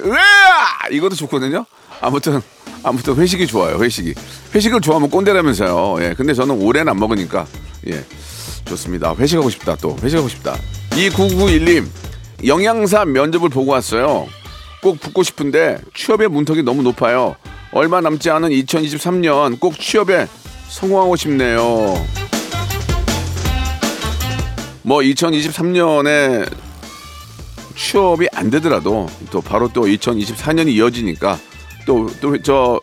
으아 0.00 0.88
이것도 0.90 1.14
좋거든요 1.14 1.64
아무튼 2.00 2.42
아무튼 2.82 3.16
회식이 3.16 3.46
좋아요 3.46 3.82
회식이. 3.82 4.14
회식을 4.54 4.80
좋아하면 4.80 5.10
꼰대라면서요. 5.10 6.04
예 6.04 6.14
근데 6.16 6.34
저는 6.34 6.60
오래는 6.60 6.90
안 6.90 6.98
먹으니까 6.98 7.46
예. 7.88 8.04
좋습니다. 8.64 9.14
회식하고 9.14 9.50
싶다 9.50 9.76
또. 9.76 9.96
회식하고 10.02 10.28
싶다. 10.28 10.56
2991님 10.90 11.86
영양사 12.46 13.04
면접을 13.04 13.48
보고 13.48 13.72
왔어요. 13.72 14.26
꼭 14.82 14.98
붙고 15.00 15.22
싶은데 15.22 15.78
취업의 15.94 16.28
문턱이 16.28 16.62
너무 16.62 16.82
높아요. 16.82 17.36
얼마 17.72 18.00
남지 18.00 18.30
않은 18.30 18.50
2023년 18.50 19.60
꼭 19.60 19.78
취업에 19.78 20.26
성공하고 20.68 21.16
싶네요. 21.16 21.60
뭐 24.82 25.00
2023년에 25.00 26.50
취업이 27.76 28.28
안 28.32 28.50
되더라도 28.50 29.06
또 29.30 29.40
바로 29.40 29.68
또 29.72 29.82
2024년이 29.82 30.68
이어지니까 30.68 31.38
또 31.86 32.06
또 32.20 32.36
저 32.42 32.80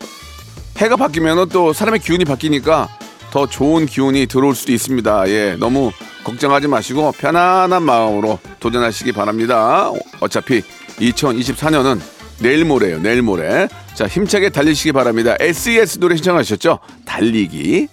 해가 0.78 0.96
바뀌면은 0.96 1.48
또 1.48 1.72
사람의 1.72 2.00
기운이 2.00 2.24
바뀌니까 2.24 2.88
더 3.30 3.46
좋은 3.46 3.84
기운이 3.86 4.26
들어올 4.26 4.54
수도 4.54 4.72
있습니다. 4.72 5.28
예, 5.28 5.56
너무 5.58 5.90
걱정하지 6.24 6.68
마시고 6.68 7.12
편안한 7.12 7.82
마음으로 7.82 8.38
도전하시기 8.60 9.12
바랍니다. 9.12 9.90
어차피 10.20 10.62
2024년은 11.00 12.00
내일 12.40 12.64
모레예요. 12.64 13.00
내일 13.00 13.22
모레. 13.22 13.68
자, 13.94 14.06
힘차게 14.06 14.50
달리시기 14.50 14.92
바랍니다. 14.92 15.34
SES 15.40 15.98
노래 15.98 16.14
신청하셨죠? 16.14 16.78
달리기. 17.04 17.88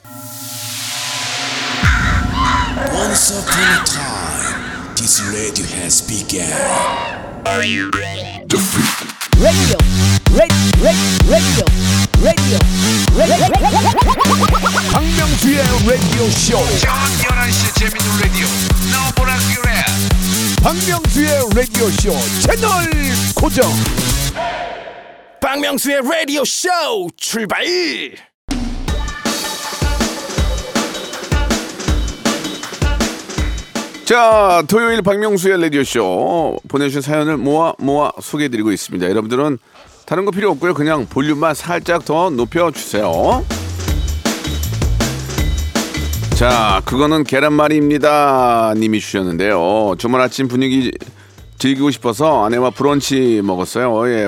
Once 2.93 3.31
upon 3.31 3.63
a 3.63 3.83
time, 3.85 4.95
this 4.95 5.23
radio 5.33 5.65
has 5.81 6.05
begun. 6.05 6.45
radio, 7.45 7.89
radio, 10.35 10.57
radio, 10.83 11.23
radio, 11.29 11.65
radio. 12.21 12.59
박명수의 14.91 15.57
라디오 15.87 16.29
쇼. 16.29 16.57
박명수의 20.61 21.49
라디오 21.55 21.89
쇼 21.89 22.11
채널 22.41 22.69
고정. 23.35 23.71
박명수의 25.39 26.01
라디오 26.03 26.43
쇼 26.43 26.69
출발 27.17 27.63
자, 34.05 34.61
토요일 34.67 35.01
박명수의 35.01 35.59
라디오쇼 35.63 36.59
보내주신 36.67 37.01
사연을 37.01 37.37
모아 37.37 37.73
모아 37.79 38.11
소개해드리고 38.21 38.71
있습니다. 38.71 39.09
여러분들은 39.09 39.57
다른 40.05 40.25
거 40.25 40.31
필요 40.31 40.51
없고요. 40.51 40.73
그냥 40.73 41.07
볼륨만 41.07 41.55
살짝 41.55 42.05
더 42.05 42.29
높여주세요. 42.29 43.43
자, 46.35 46.81
그거는 46.85 47.23
계란말이입니다. 47.23 48.73
님이 48.77 48.99
주셨는데요. 48.99 49.95
주말 49.97 50.21
아침 50.21 50.47
분위기 50.47 50.91
즐기고 51.57 51.91
싶어서 51.91 52.45
아내와 52.45 52.71
브런치 52.71 53.41
먹었어요. 53.43 54.09
예, 54.11 54.25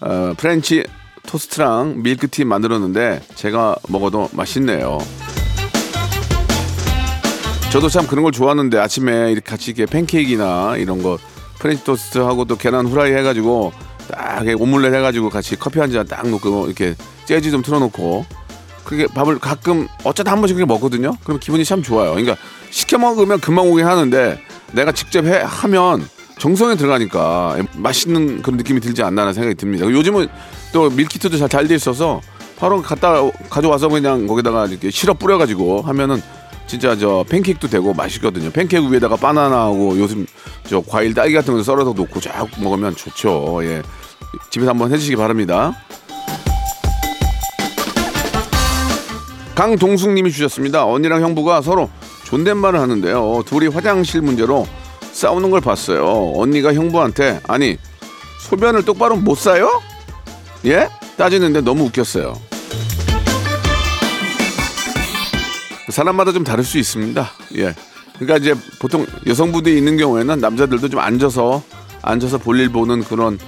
어, 0.00 0.34
프렌치 0.36 0.84
토스트랑 1.26 2.02
밀크티 2.02 2.44
만들었는데 2.44 3.22
제가 3.34 3.76
먹어도 3.88 4.28
맛있네요. 4.32 4.98
저도 7.72 7.88
참 7.88 8.06
그런 8.06 8.22
걸 8.22 8.32
좋아하는데 8.32 8.78
아침에 8.78 9.32
이렇게 9.32 9.50
같이 9.50 9.72
이렇게 9.72 9.86
팬케이크나 9.86 10.76
이런 10.76 11.02
거 11.02 11.18
프렌치 11.58 11.82
토스트하고 11.82 12.44
또 12.44 12.56
계란 12.56 12.86
후라이 12.86 13.12
해가지고 13.12 13.72
딱 14.10 14.42
오믈렛 14.58 14.94
해가지고 14.94 15.30
같이 15.30 15.56
커피 15.56 15.78
한 15.80 15.90
잔 15.90 16.06
딱 16.06 16.26
놓고 16.28 16.66
이렇게 16.66 16.94
재즈 17.24 17.50
좀 17.50 17.62
틀어놓고 17.62 18.24
그게 18.84 19.06
밥을 19.06 19.38
가끔 19.38 19.88
어쩌다 20.04 20.32
한 20.32 20.40
번씩 20.40 20.56
그렇게 20.56 20.70
먹거든요. 20.72 21.16
그럼 21.24 21.40
기분이 21.40 21.64
참 21.64 21.82
좋아요. 21.82 22.10
그러니까 22.10 22.36
시켜 22.70 22.98
먹으면 22.98 23.40
금방 23.40 23.68
오긴 23.70 23.86
하는데 23.86 24.38
내가 24.72 24.92
직접 24.92 25.24
해 25.24 25.40
하면 25.42 26.06
정성이 26.38 26.76
들어가니까 26.76 27.56
맛있는 27.76 28.42
그런 28.42 28.56
느낌이 28.56 28.80
들지 28.80 29.02
않나라는 29.02 29.32
생각이 29.32 29.54
듭니다. 29.54 29.86
요즘은 29.86 30.28
또 30.72 30.90
밀키트도 30.90 31.38
잘 31.38 31.48
잘 31.48 31.66
돼 31.68 31.74
있어서 31.76 32.20
바로 32.58 32.82
갖다 32.82 33.14
가져와서 33.48 33.88
그냥 33.88 34.26
거기다가 34.26 34.66
이렇게 34.66 34.90
시럽 34.90 35.18
뿌려가지고 35.18 35.82
하면은 35.82 36.20
진짜 36.66 36.96
저 36.96 37.24
팬케이크도 37.28 37.68
되고 37.68 37.92
맛있거든요. 37.92 38.50
팬케이크 38.50 38.90
위에다가 38.90 39.16
바나나하고 39.16 39.98
요즘 39.98 40.26
저 40.66 40.80
과일 40.80 41.14
딸기 41.14 41.34
같은 41.34 41.54
거 41.54 41.62
썰어서 41.62 41.92
놓고 41.92 42.20
쫙 42.20 42.48
먹으면 42.58 42.96
좋죠. 42.96 43.60
예. 43.64 43.82
집에서 44.50 44.70
한번 44.70 44.92
해주시기 44.92 45.16
바랍니다. 45.16 45.72
강동숙님이 49.54 50.32
주셨습니다. 50.32 50.84
언니랑 50.84 51.22
형부가 51.22 51.62
서로 51.62 51.88
존댓말을 52.24 52.80
하는데요. 52.80 53.44
둘이 53.46 53.68
화장실 53.68 54.20
문제로 54.22 54.66
싸우는 55.12 55.50
걸 55.50 55.60
봤어요. 55.60 56.32
언니가 56.34 56.74
형부한테 56.74 57.40
아니 57.46 57.76
소변을 58.40 58.84
똑바로 58.84 59.16
못 59.16 59.36
싸요? 59.36 59.80
예? 60.66 60.88
따지는데 61.16 61.60
너무 61.60 61.84
웃겼어요. 61.84 62.34
사람마다 65.94 66.32
좀 66.32 66.42
다를 66.42 66.64
수 66.64 66.76
있습니다. 66.76 67.30
예. 67.56 67.74
그러니까 68.18 68.36
이제 68.38 68.60
보통 68.80 69.06
여성분들이 69.26 69.78
있는 69.78 69.96
경우에는 69.96 70.38
남자들도 70.38 70.88
좀 70.88 71.00
앉아서 71.00 71.62
앉아서 72.02 72.38
볼일 72.38 72.70
보는 72.70 73.04
그런 73.04 73.38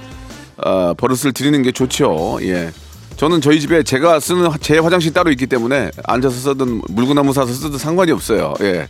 어, 0.57 0.93
버릇을 0.93 1.33
들이는 1.33 1.61
게 1.61 1.71
좋죠. 1.71 2.39
예. 2.41 2.71
저는 3.17 3.41
저희 3.41 3.59
집에 3.59 3.83
제가 3.83 4.19
쓰는 4.19 4.49
제 4.61 4.77
화장실 4.79 5.11
따로 5.11 5.29
있기 5.31 5.47
때문에 5.47 5.91
앉아서 6.05 6.35
쓰든 6.35 6.81
물구나무 6.89 7.33
사서 7.33 7.51
쓰든 7.51 7.77
상관이 7.77 8.11
없어요. 8.11 8.53
예. 8.61 8.87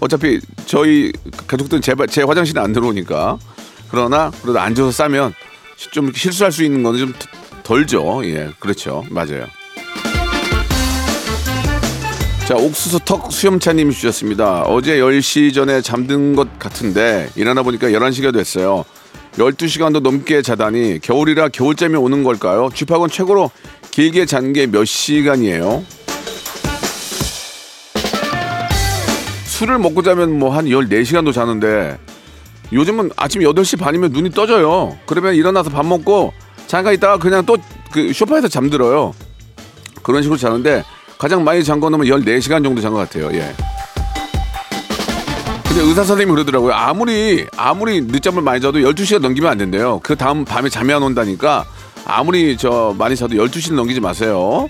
어차피 0.00 0.40
저희 0.66 1.12
가족들은 1.46 1.80
제, 1.80 1.94
제 2.10 2.22
화장실에 2.22 2.60
안 2.60 2.72
들어오니까. 2.72 3.38
그러나 3.90 4.30
그래도 4.42 4.60
앉아서 4.60 4.92
싸면 4.92 5.32
좀 5.92 6.12
실수할 6.12 6.52
수 6.52 6.62
있는 6.62 6.82
거는 6.82 6.98
좀 6.98 7.14
덜죠. 7.62 8.20
예. 8.24 8.50
그렇죠. 8.58 9.04
맞아요. 9.10 9.46
자, 12.50 12.56
옥수수 12.56 12.98
턱 13.04 13.30
수염차님이 13.30 13.94
주셨습니다. 13.94 14.62
어제 14.62 14.98
10시 14.98 15.54
전에 15.54 15.80
잠든 15.80 16.34
것 16.34 16.58
같은데 16.58 17.30
일어나 17.36 17.62
보니까 17.62 17.90
11시가 17.90 18.32
됐어요. 18.32 18.84
12시간도 19.34 20.00
넘게 20.00 20.42
자다니 20.42 20.98
겨울이라 21.00 21.50
겨울잠이 21.50 21.94
오는 21.94 22.24
걸까요? 22.24 22.68
쥐팍은 22.74 23.08
최고로 23.08 23.52
길게 23.92 24.26
잔 24.26 24.52
게 24.52 24.66
몇 24.66 24.84
시간이에요? 24.84 25.84
술을 29.44 29.78
먹고 29.78 30.02
자면 30.02 30.36
뭐 30.36 30.50
한 30.50 30.64
14시간도 30.64 31.32
자는데 31.32 31.98
요즘은 32.72 33.10
아침 33.14 33.42
8시 33.42 33.78
반이면 33.78 34.10
눈이 34.10 34.32
떠져요. 34.32 34.98
그러면 35.06 35.36
일어나서 35.36 35.70
밥 35.70 35.86
먹고 35.86 36.32
잠깐 36.66 36.94
있다가 36.94 37.18
그냥 37.18 37.46
또그 37.46 38.12
소파에서 38.12 38.48
잠들어요. 38.48 39.14
그런 40.02 40.22
식으로 40.22 40.36
자는데 40.36 40.82
가장 41.20 41.44
많이 41.44 41.62
잔 41.62 41.80
거는 41.80 41.98
14시간 41.98 42.64
정도 42.64 42.80
잔 42.80 42.94
것 42.94 42.98
같아요. 42.98 43.30
예. 43.34 43.52
근데 45.68 45.82
의사 45.82 46.02
선생님이 46.02 46.30
그러더라고요. 46.32 46.72
아무리 46.72 47.46
아무리 47.58 48.00
늦잠을 48.00 48.42
많이 48.42 48.58
자도 48.60 48.78
12시간 48.78 49.20
넘기면 49.20 49.50
안 49.50 49.58
된대요. 49.58 50.00
그 50.02 50.16
다음 50.16 50.46
밤에 50.46 50.70
잠이 50.70 50.94
안 50.94 51.02
온다니까 51.02 51.66
아무리 52.06 52.56
저 52.56 52.94
많이 52.98 53.14
자도 53.16 53.36
12시를 53.36 53.74
넘기지 53.74 54.00
마세요. 54.00 54.68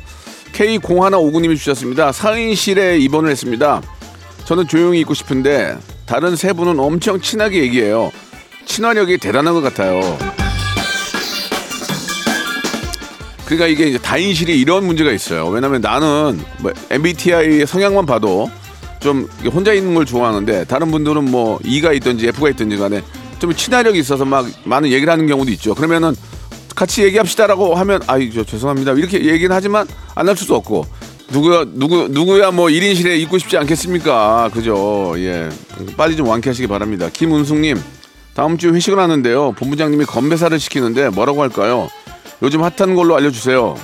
K0159님이 0.52 1.56
주셨습니다. 1.56 2.10
상인실에 2.10 2.98
입원을 2.98 3.30
했습니다. 3.30 3.80
저는 4.44 4.66
조용히 4.66 4.98
있고 5.00 5.14
싶은데 5.14 5.78
다른 6.04 6.34
세 6.34 6.52
분은 6.52 6.80
엄청 6.80 7.20
친하게 7.20 7.62
얘기해요. 7.62 8.10
친화력이 8.66 9.18
대단한 9.18 9.54
것 9.54 9.60
같아요. 9.60 10.00
그러니까 13.50 13.66
이게 13.66 13.98
다인실이 13.98 14.58
이런 14.60 14.86
문제가 14.86 15.10
있어요. 15.10 15.48
왜냐면 15.48 15.80
나는 15.80 16.40
뭐 16.60 16.72
MBTI 16.90 17.66
성향만 17.66 18.06
봐도 18.06 18.48
좀 19.00 19.28
혼자 19.52 19.72
있는 19.72 19.94
걸 19.94 20.04
좋아하는데 20.06 20.64
다른 20.64 20.90
분들은 20.92 21.24
뭐 21.24 21.58
E가 21.64 21.92
있든지 21.94 22.28
F가 22.28 22.50
있든지 22.50 22.76
간에 22.76 23.02
좀 23.40 23.52
친화력이 23.54 23.98
있어서 23.98 24.24
막 24.24 24.46
많은 24.64 24.90
얘기를 24.90 25.12
하는 25.12 25.26
경우도 25.26 25.50
있죠. 25.52 25.74
그러면은 25.74 26.14
같이 26.76 27.02
얘기합시다라고 27.02 27.74
하면 27.74 28.00
아이 28.06 28.30
저 28.32 28.44
죄송합니다. 28.44 28.92
이렇게 28.92 29.24
얘기는 29.24 29.54
하지만 29.54 29.86
안 30.14 30.28
할 30.28 30.36
수도 30.36 30.54
없고 30.54 30.86
누구야 31.32 31.64
누구 31.72 32.06
누구야 32.08 32.52
뭐 32.52 32.66
1인실에 32.68 33.18
있고 33.22 33.38
싶지 33.38 33.56
않겠습니까? 33.56 34.50
그죠? 34.52 35.14
예. 35.16 35.48
빨리 35.96 36.14
좀 36.16 36.28
완쾌하시기 36.28 36.68
바랍니다. 36.68 37.08
김은숙님 37.12 37.80
다음 38.34 38.58
주 38.58 38.72
회식을 38.72 38.98
하는데요. 38.98 39.52
본부장님이 39.58 40.04
건배사를 40.04 40.56
시키는데 40.60 41.08
뭐라고 41.08 41.42
할까요 41.42 41.88
요즘 42.42 42.62
핫한 42.62 42.94
걸로 42.94 43.16
알려주세요. 43.16 43.76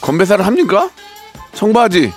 건배사를 0.00 0.44
합니까? 0.46 0.90
청바지. 1.52 2.12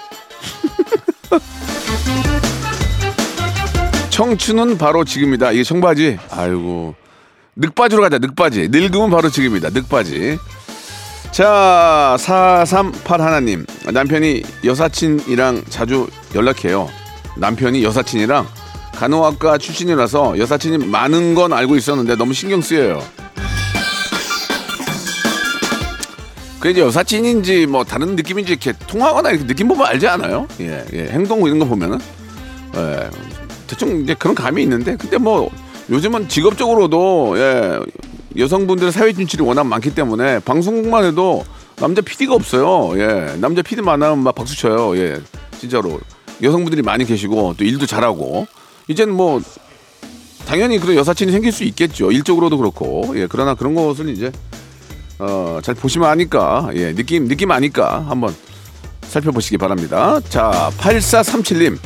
청춘은 4.10 4.78
바로 4.78 5.04
지금이다. 5.04 5.52
이게 5.52 5.64
청바지. 5.64 6.18
아이고. 6.30 6.96
늑바지로 7.56 8.02
가자 8.02 8.18
늑바지. 8.20 8.70
늙으면 8.70 9.10
바로 9.10 9.30
지금이다. 9.30 9.70
늑바지. 9.72 10.38
자 11.32 12.16
438 12.20 13.22
하나님. 13.22 13.66
남편이 13.92 14.44
여사친이랑 14.64 15.64
자주 15.70 16.08
연락해요. 16.34 16.90
남편이 17.38 17.84
여사친이랑 17.84 18.48
간호학과 18.96 19.58
출신이라서 19.58 20.38
여사친이 20.38 20.86
많은 20.86 21.34
건 21.34 21.54
알고 21.54 21.76
있었는데 21.76 22.16
너무 22.16 22.34
신경 22.34 22.62
쓰여요 22.62 23.02
그 26.62 26.70
이제 26.70 26.80
여사친인지 26.80 27.66
뭐 27.66 27.84
다른 27.84 28.16
느낌인지 28.16 28.52
이렇게 28.52 28.72
통하거나 28.86 29.32
이렇게 29.32 29.48
느낌 29.48 29.68
보면 29.68 29.88
알지 29.88 30.08
않아요? 30.08 30.48
예, 30.60 30.86
예. 30.94 31.08
행동 31.08 31.40
이런 31.48 31.58
거 31.58 31.66
보면은 31.66 31.98
예, 32.76 33.10
대충 33.66 34.04
이제 34.04 34.14
그런 34.14 34.36
감이 34.36 34.62
있는데 34.62 34.96
근데 34.96 35.18
뭐 35.18 35.50
요즘은 35.90 36.30
직업적으로도 36.30 37.34
예, 37.38 37.80
여성분들의 38.38 38.92
사회 38.92 39.12
진출이 39.12 39.44
워낙 39.44 39.64
많기 39.64 39.96
때문에 39.96 40.38
방송국만 40.40 41.04
해도 41.04 41.44
남자 41.78 42.02
PD가 42.02 42.36
없어요. 42.36 42.92
예, 43.02 43.36
남자 43.40 43.64
PD 43.64 43.82
만나면 43.82 44.20
막 44.20 44.36
박수 44.36 44.56
쳐요. 44.56 44.96
예, 44.98 45.20
진짜로 45.60 46.00
여성분들이 46.44 46.84
많이 46.84 47.06
계시고 47.06 47.56
또 47.58 47.64
일도 47.64 47.88
잘하고 47.88 48.46
이제는 48.88 49.16
뭐 49.16 49.42
당연히 50.46 50.78
그런 50.78 50.96
여사친이 50.96 51.32
생길 51.32 51.52
수 51.52 51.64
있겠죠. 51.64 52.12
일적으로도 52.12 52.60
그렇고 52.60 53.14
예, 53.16 53.26
그러나 53.28 53.56
그런 53.56 53.74
것을 53.74 54.10
이제 54.10 54.32
어, 55.22 55.60
잘 55.62 55.76
보시면 55.76 56.10
아니까 56.10 56.70
예, 56.74 56.96
느낌 56.96 57.28
느낌 57.28 57.52
아니까 57.52 58.04
한번 58.08 58.36
살펴보시기 59.04 59.58
바랍니다. 59.58 60.20
자, 60.30 60.72
8437님. 60.78 61.78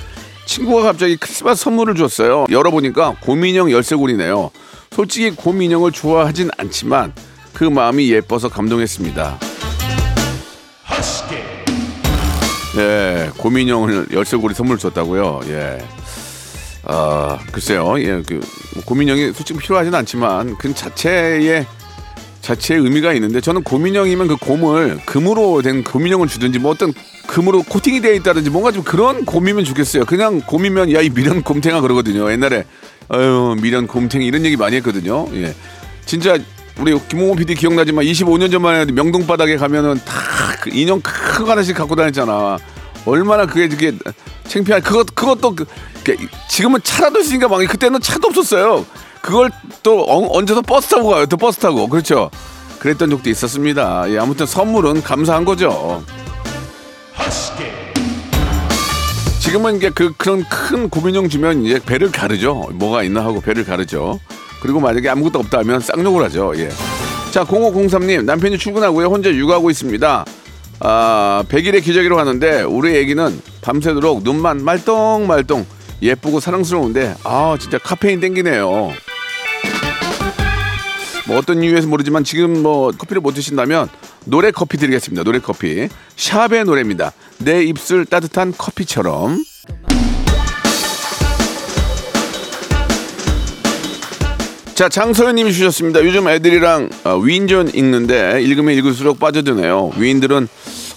친구가 0.45 0.83
갑자기 0.83 1.17
크리스마스 1.17 1.63
선물을 1.63 1.95
줬어요. 1.95 2.45
열어보니까 2.49 3.17
고민형 3.19 3.71
열쇠고리네요. 3.71 4.51
솔직히 4.91 5.31
고민형을 5.31 5.91
좋아하진 5.91 6.49
않지만 6.57 7.13
그 7.53 7.63
마음이 7.65 8.09
예뻐서 8.11 8.47
감동했습니다. 8.47 9.39
예, 12.77 13.31
고민형을 13.37 14.07
열쇠고리 14.13 14.53
선물 14.53 14.77
줬다고요. 14.77 15.41
예. 15.47 15.79
아, 16.83 17.39
글쎄요. 17.51 17.99
예, 17.99 18.21
그 18.25 18.39
고민형이 18.85 19.33
솔직히 19.33 19.59
필요하진 19.59 19.93
않지만 19.95 20.57
그 20.57 20.73
자체의 20.73 21.65
자체의 22.45 22.81
의미가 22.81 23.13
있는데 23.13 23.41
저는 23.41 23.63
고민형이면 23.63 24.27
그 24.27 24.35
곰을 24.37 24.99
금으로 25.05 25.63
된 25.63 25.83
고민형을 25.83 26.27
주든지 26.27 26.59
뭐 26.59 26.71
어떤 26.71 26.93
금으로 27.25 27.63
코팅이 27.63 28.01
되어 28.01 28.13
있다든지 28.13 28.51
뭔가 28.51 28.71
좀 28.71 28.83
그런 28.83 29.25
곰이면 29.25 29.63
좋겠어요. 29.65 30.05
그냥 30.05 30.41
곰이면 30.41 30.93
야 30.93 31.01
이 31.01 31.09
미련 31.09 31.41
곰탱아 31.41 31.81
그러거든요. 31.81 32.31
옛날에 32.31 32.65
아유 33.09 33.55
미련 33.61 33.87
곰탱이 33.87 34.27
이런 34.27 34.45
얘기 34.45 34.55
많이 34.57 34.75
했거든요. 34.75 35.27
예, 35.33 35.55
진짜 36.05 36.37
우리 36.79 36.95
김홍호 37.07 37.35
PD 37.35 37.55
기억나지만 37.55 38.05
25년 38.05 38.51
전만 38.51 38.79
해도 38.79 38.93
명동 38.93 39.25
바닥에 39.25 39.57
가면은 39.57 39.99
다그 40.05 40.69
인형 40.71 41.01
큰거 41.01 41.51
하나씩 41.51 41.75
갖고 41.75 41.95
다녔잖아. 41.95 42.57
얼마나 43.05 43.47
그게 43.47 43.67
그게 43.67 43.91
창피한 44.47 44.83
그것 44.83 45.15
그것도 45.15 45.55
그, 45.55 45.65
그 46.03 46.15
지금은 46.47 46.79
차라도 46.83 47.21
있으니까 47.21 47.47
막 47.47 47.57
그때는 47.67 48.01
차도 48.01 48.27
없었어요. 48.27 48.85
그걸 49.25 49.49
또 49.81 50.03
어, 50.03 50.37
얹어서 50.37 50.61
버스 50.61 50.89
타고 50.89 51.09
가요. 51.09 51.25
또 51.25 51.35
버스 51.35 51.59
타고 51.59 51.87
그렇죠. 51.87 52.29
그랬던 52.77 53.09
적도 53.09 53.31
있었습니다. 53.31 54.05
예, 54.11 54.19
아무튼 54.19 54.45
선물은 54.45 55.01
감사한 55.01 55.45
거죠. 55.45 56.03
지금은 59.39 59.77
이게 59.77 59.89
그 59.89 60.13
그런 60.15 60.43
큰 60.43 60.89
고민형 60.89 61.29
주면 61.29 61.65
이제 61.65 61.79
배를 61.83 62.11
가르죠. 62.11 62.69
뭐가 62.73 63.01
있나 63.01 63.23
하고 63.23 63.41
배를 63.41 63.65
가르죠. 63.65 64.19
그리고 64.61 64.79
만약에 64.79 65.09
아무것도 65.09 65.39
없다 65.39 65.59
하면 65.59 65.79
쌍욕을 65.79 66.23
하죠. 66.25 66.53
예. 66.57 66.69
자, 67.31 67.43
0503님, 67.43 68.25
남편이 68.25 68.59
출근하고요. 68.59 69.07
혼자 69.07 69.31
육아하고 69.31 69.71
있습니다. 69.71 70.25
아, 70.81 71.43
100일의 71.49 71.83
기저귀로 71.83 72.15
가는데 72.15 72.61
우리 72.61 72.95
애기는 72.95 73.41
밤새도록 73.61 74.21
눈만 74.23 74.63
말똥말똥 74.63 75.65
예쁘고 76.01 76.39
사랑스러운데 76.39 77.15
아, 77.23 77.57
진짜 77.59 77.79
카페인 77.79 78.19
땡기네요. 78.19 78.91
뭐 81.27 81.37
어떤 81.37 81.63
이유에서 81.63 81.87
모르지만 81.87 82.23
지금 82.23 82.61
뭐 82.61 82.91
커피를 82.91 83.21
못 83.21 83.33
드신다면 83.33 83.89
노래 84.25 84.51
커피 84.51 84.77
드리겠습니다. 84.77 85.23
노래 85.23 85.39
커피. 85.39 85.89
샵의 86.15 86.65
노래입니다. 86.65 87.13
내 87.39 87.63
입술 87.63 88.05
따뜻한 88.05 88.53
커피처럼. 88.57 89.43
자, 94.75 94.89
장서연님이 94.89 95.53
주셨습니다. 95.53 96.03
요즘 96.03 96.27
애들이랑 96.27 96.89
어, 97.05 97.15
위인전 97.15 97.73
읽는데 97.73 98.41
읽으면 98.41 98.75
읽을수록 98.75 99.19
빠져드네요. 99.19 99.91
위인들은 99.97 100.47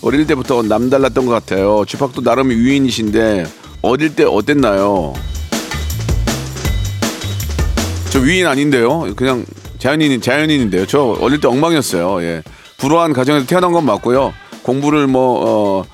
어릴 0.02 0.26
때부터 0.26 0.62
남달랐던 0.62 1.26
것 1.26 1.32
같아요. 1.32 1.84
주팍도 1.86 2.22
나름 2.22 2.50
위인이신데 2.50 3.46
어릴 3.82 4.16
때 4.16 4.24
어땠나요? 4.24 5.14
저 8.10 8.18
위인 8.18 8.46
아닌데요. 8.46 9.14
그냥 9.14 9.44
자연인 9.78 10.20
자연인인데요. 10.20 10.86
저 10.86 11.16
어릴 11.20 11.40
때 11.40 11.48
엉망이었어요. 11.48 12.22
예. 12.22 12.42
불우한 12.78 13.12
가정에서 13.12 13.46
태어난 13.46 13.72
건 13.72 13.84
맞고요. 13.86 14.32
공부를 14.62 15.06
뭐 15.06 15.82
어, 15.82 15.84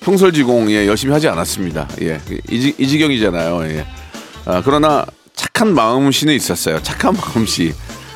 평설지공 0.00 0.70
예, 0.70 0.86
열심히 0.86 1.12
하지 1.12 1.28
않았습니다. 1.28 1.88
예. 2.02 2.20
이, 2.50 2.74
이 2.78 2.86
지경이잖아요. 2.88 3.64
예. 3.64 3.86
아, 4.46 4.62
그러나 4.64 5.04
착한 5.34 5.74
마음씨는 5.74 6.34
있었어요. 6.34 6.82
착한 6.82 7.14
마음씨. 7.14 7.72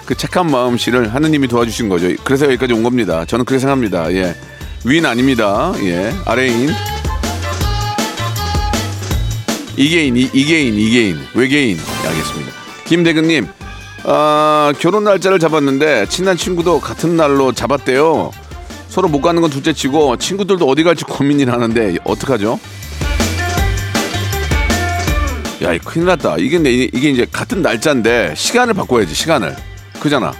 그 0.07 0.15
착한 0.15 0.51
마음씨를 0.51 1.15
하느님이 1.15 1.49
도와주신 1.49 1.89
거죠. 1.89 2.09
그래서 2.25 2.45
여기까지 2.47 2.75
온 2.75 2.83
겁니다. 2.83 3.25
저는 3.25 3.45
그렇게 3.45 3.61
생각합니다. 3.61 4.13
예. 4.13 4.35
위인 4.85 5.07
아닙니다. 5.07 5.73
예. 5.83 6.13
아래인. 6.27 6.71
이계인, 9.77 10.17
이, 10.17 10.31
이계인, 10.33 10.75
이계인, 10.75 11.19
외계인. 11.35 11.77
예, 11.77 12.09
알겠습니다. 12.09 12.53
김대근님, 12.85 13.49
아, 14.07 14.73
결혼 14.79 15.05
날짜를 15.05 15.39
잡았는데 15.39 16.07
친한 16.09 16.37
친구도 16.37 16.81
같은 16.81 17.17
날로 17.17 17.53
잡았대요. 17.53 18.31
서로 18.89 19.09
못 19.09 19.21
가는 19.21 19.41
건 19.41 19.51
둘째치고 19.51 20.19
친구들도 20.19 20.67
어디 20.69 20.83
갈지 20.85 21.05
고민을 21.05 21.53
하는데 21.53 21.97
어떡하죠? 22.05 22.59
야, 25.63 25.73
이 25.73 25.79
큰일 25.79 26.07
났다. 26.07 26.37
이게 26.39 26.59
내- 26.59 26.71
이게 26.71 27.11
이제 27.11 27.27
같은 27.31 27.63
날짜인데 27.63 28.35
시간을 28.37 28.75
바꿔야지 28.75 29.15
시간을. 29.15 29.57
그잖아. 30.01 30.33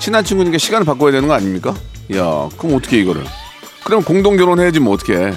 친한 0.00 0.24
친구니까 0.24 0.58
시간을 0.58 0.84
바꿔야 0.84 1.12
되는 1.12 1.28
거 1.28 1.34
아닙니까? 1.34 1.74
야, 2.16 2.48
그럼 2.58 2.74
어떻게 2.76 2.98
이거를? 3.00 3.24
그럼 3.84 4.02
공동 4.02 4.36
결혼해야지 4.36 4.80
뭐 4.80 4.94
어떻게? 4.94 5.32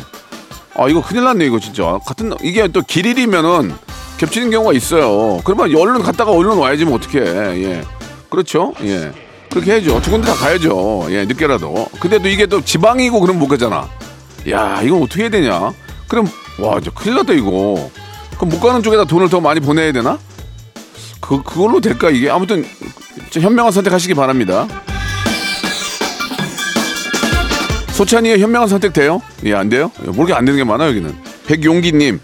아 0.77 0.87
이거 0.89 1.01
큰일 1.01 1.23
났네 1.23 1.45
이거 1.45 1.59
진짜 1.59 1.99
같은 2.05 2.29
날- 2.29 2.37
이게 2.41 2.67
또 2.67 2.81
길일이면은 2.81 3.73
겹치는 4.17 4.49
경우가 4.49 4.73
있어요. 4.73 5.41
그러면 5.43 5.75
얼른 5.75 6.01
갔다가 6.01 6.31
얼른 6.31 6.57
와야지 6.57 6.85
뭐 6.85 6.95
어떻게? 6.95 7.19
예, 7.19 7.83
그렇죠. 8.29 8.73
예, 8.83 9.11
그렇게 9.49 9.73
해야죠. 9.73 10.01
두 10.01 10.11
군데 10.11 10.27
다 10.27 10.33
가야죠. 10.33 11.07
예, 11.09 11.25
늦게라도. 11.25 11.87
근데도 11.99 12.27
이게 12.29 12.45
또 12.45 12.63
지방이고 12.63 13.19
그럼 13.19 13.39
못 13.39 13.47
가잖아. 13.47 13.89
야, 14.49 14.81
이건 14.81 15.01
어떻게 15.03 15.23
해야 15.23 15.29
되냐? 15.29 15.73
그럼 16.07 16.27
와, 16.59 16.77
이제 16.79 16.89
큰일 16.93 17.15
났다 17.15 17.33
이거. 17.33 17.89
그럼 18.37 18.49
못 18.49 18.59
가는 18.59 18.81
쪽에다 18.83 19.05
돈을 19.05 19.29
더 19.29 19.39
많이 19.41 19.59
보내야 19.59 19.91
되나? 19.91 20.17
그 21.19 21.41
그걸로 21.41 21.81
될까 21.81 22.09
이게? 22.09 22.29
아무튼 22.29 22.65
저 23.31 23.39
현명한 23.39 23.71
선택하시기 23.71 24.13
바랍니다. 24.13 24.67
소찬이의 27.91 28.39
현명한 28.39 28.67
선택 28.67 28.93
돼요? 28.93 29.21
예, 29.45 29.53
안 29.53 29.69
돼요? 29.69 29.91
예, 30.05 30.11
모르게 30.11 30.33
안 30.33 30.45
되는 30.45 30.57
게 30.57 30.63
많아 30.63 30.87
여기는. 30.87 31.15
백용기님, 31.47 32.19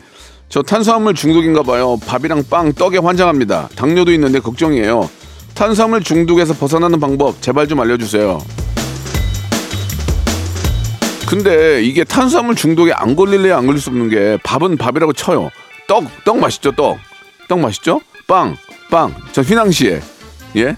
저 0.52 0.62
탄수화물 0.62 1.14
중독인가 1.14 1.64
봐요. 1.64 1.98
밥이랑 2.06 2.44
빵, 2.50 2.74
떡에 2.74 2.98
환장합니다. 2.98 3.70
당뇨도 3.74 4.12
있는데 4.12 4.42
걱정이에요. 4.42 5.10
탄수화물 5.54 6.04
중독에서 6.04 6.54
벗어나는 6.56 7.00
방법 7.00 7.42
제발 7.42 7.70
좀 7.70 7.80
알려주세요. 7.80 8.38
근데 11.26 11.82
이게 11.82 12.04
탄수화물 12.04 12.56
중독에 12.56 12.92
안 12.92 13.16
걸릴래야 13.16 13.58
안 13.58 13.66
걸릴 13.66 13.80
수 13.80 13.92
없는 13.92 14.10
게 14.10 14.38
밥은 14.44 14.76
밥이라고 14.76 15.14
쳐요. 15.14 15.52
떡, 15.88 16.04
떡 16.26 16.40
맛있죠, 16.40 16.74
떡. 16.74 16.98
떡 17.48 17.62
맛있죠? 17.62 18.02
빵, 18.28 18.58
빵. 18.90 19.16
저 19.32 19.42
휘낭시에. 19.42 20.02
예? 20.58 20.76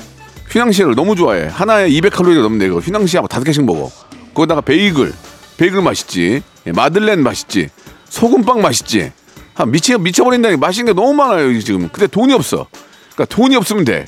휘낭시에를 0.51 0.93
너무 0.93 1.15
좋아해. 1.15 1.47
하나에 1.47 1.89
200칼로리가 1.89 2.43
넘는데 2.43 2.67
이거 2.67 2.77
휘낭시에하고 2.77 3.27
다섯 3.27 3.43
개씩 3.43 3.65
먹어. 3.65 3.89
거기다가 4.35 4.61
베이글. 4.61 5.11
베이글 5.57 5.81
맛있지. 5.81 6.43
예, 6.67 6.71
마들렌 6.71 7.23
맛있지. 7.23 7.69
소금빵 8.09 8.61
맛있지. 8.61 9.11
아, 9.55 9.65
미쳐, 9.65 9.97
미쳐버린다니 9.97 10.57
맛있는 10.57 10.93
게 10.93 10.99
너무 10.99 11.13
많아요, 11.13 11.59
지금. 11.61 11.89
근데 11.89 12.07
돈이 12.07 12.33
없어. 12.33 12.67
그러니까 13.13 13.35
돈이 13.35 13.55
없으면 13.55 13.85
돼. 13.85 14.07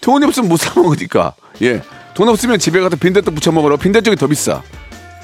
돈이 0.00 0.24
없으면 0.24 0.48
못 0.48 0.56
사 0.58 0.72
먹으니까. 0.80 1.34
예. 1.62 1.82
돈 2.14 2.28
없으면 2.28 2.58
집에 2.58 2.80
가서 2.80 2.96
빈대떡 2.96 3.34
부쳐 3.34 3.52
먹으러 3.52 3.76
빈대떡이 3.76 4.16
더 4.16 4.26
비싸. 4.26 4.62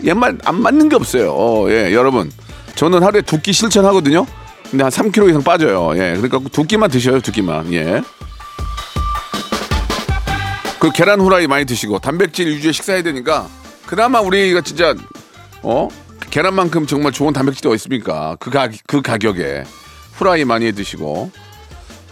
옛말 0.05 0.37
안 0.45 0.61
맞는 0.61 0.89
게 0.91 0.97
없어요. 0.97 1.33
어, 1.33 1.71
예, 1.71 1.93
여러분. 1.95 2.31
저는 2.75 3.03
하루에 3.03 3.23
두 3.23 3.39
끼 3.41 3.53
실천하거든요. 3.53 4.27
근데 4.71 4.85
한 4.85 4.91
3kg 4.93 5.31
이상 5.31 5.43
빠져요. 5.43 5.93
예. 5.95 6.15
그러니까 6.21 6.41
두 6.51 6.65
끼만 6.65 6.91
드셔요, 6.91 7.21
두 7.21 7.33
끼만. 7.33 7.73
예. 7.73 8.03
그 10.79 10.91
계란 10.91 11.21
후라이 11.21 11.47
많이 11.47 11.65
드시고 11.65 12.01
단백질 12.01 12.49
위주의 12.49 12.73
식사해야 12.73 13.03
되니까 13.05 13.47
그나마 13.87 14.21
우리가 14.21 14.63
진짜 14.63 14.95
어 15.63 15.89
계란만큼 16.33 16.87
정말 16.87 17.13
좋은 17.13 17.35
단백질이 17.35 17.69
어디 17.69 17.75
있습니까? 17.75 18.37
그, 18.41 18.49
가, 18.49 18.67
그 18.87 19.03
가격에 19.03 19.65
후라이 20.15 20.47
많이 20.47 20.73
드시고 20.73 21.31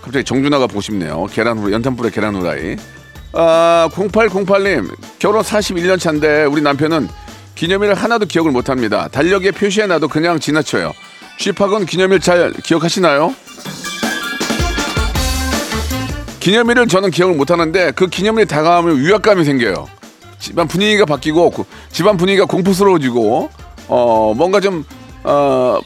갑자기 0.03 0.25
정준하가 0.25 0.67
보고 0.67 0.83
싶네요. 0.83 1.25
계란 1.33 1.57
후라이 1.57 1.73
연탄불에 1.73 2.11
계란 2.11 2.37
후라이. 2.37 2.77
아 3.33 3.89
0808님 3.93 4.95
결혼 5.19 5.41
41년 5.41 5.99
차인데 5.99 6.45
우리 6.45 6.61
남편은 6.61 7.09
기념일을 7.55 7.95
하나도 7.95 8.27
기억을 8.27 8.53
못 8.53 8.69
합니다. 8.69 9.09
달력에 9.11 9.53
표시해놔도 9.53 10.09
그냥 10.09 10.39
지나쳐요. 10.39 10.93
쥐팍은 11.39 11.87
기념일 11.87 12.21
잘 12.21 12.53
기억하시나요? 12.53 13.35
기념일을 16.41 16.89
저는 16.89 17.11
기억을 17.11 17.37
못 17.37 17.51
하는데 17.51 17.91
그 17.93 18.07
기념일이 18.07 18.47
다가오면 18.47 19.01
위압감이 19.01 19.47
생겨요. 19.47 19.89
집안 20.39 20.69
분위기가 20.69 21.07
바뀌고 21.07 21.51
그 21.53 21.65
집안 21.91 22.19
분위기가 22.19 22.45
공포스러워지고 22.45 23.60
어 23.91 24.33
뭔가 24.37 24.61
좀 24.61 24.85
어 25.25 25.79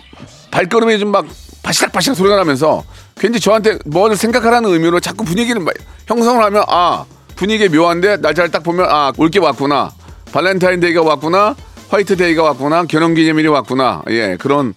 발걸음이 0.51 0.99
좀 0.99 1.11
막 1.11 1.27
바시락바시락 1.63 2.17
소리가 2.17 2.37
나면서 2.37 2.85
괜히 3.17 3.41
저한테 3.41 3.79
뭘 3.87 4.15
생각하라는 4.17 4.71
의미로 4.71 5.01
자꾸 5.01 5.25
분위기를 5.25 5.61
막 5.63 5.75
형성을 6.07 6.43
하면 6.45 6.63
아 6.69 7.05
분위기 7.37 7.69
묘한데 7.69 8.19
날짜를 8.19 8.51
딱 8.51 8.63
보면 8.63 8.87
아 8.89 9.13
올 9.19 9.31
게 9.31 9.39
왔구나 9.39 9.91
발렌타인데이가 10.33 11.03
왔구나 11.03 11.57
화이트데이가 11.89 12.43
왔구나 12.43 12.85
결혼기념일이 12.85 13.49
왔구나 13.49 14.03
예 14.11 14.37
그런 14.39 14.75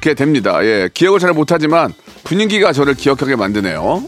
게 0.00 0.14
됩니다 0.14 0.64
예 0.64 0.88
기억을 0.92 1.20
잘 1.20 1.32
못하지만 1.32 1.92
분위기가 2.24 2.72
저를 2.72 2.94
기억하게 2.94 3.36
만드네요. 3.36 4.02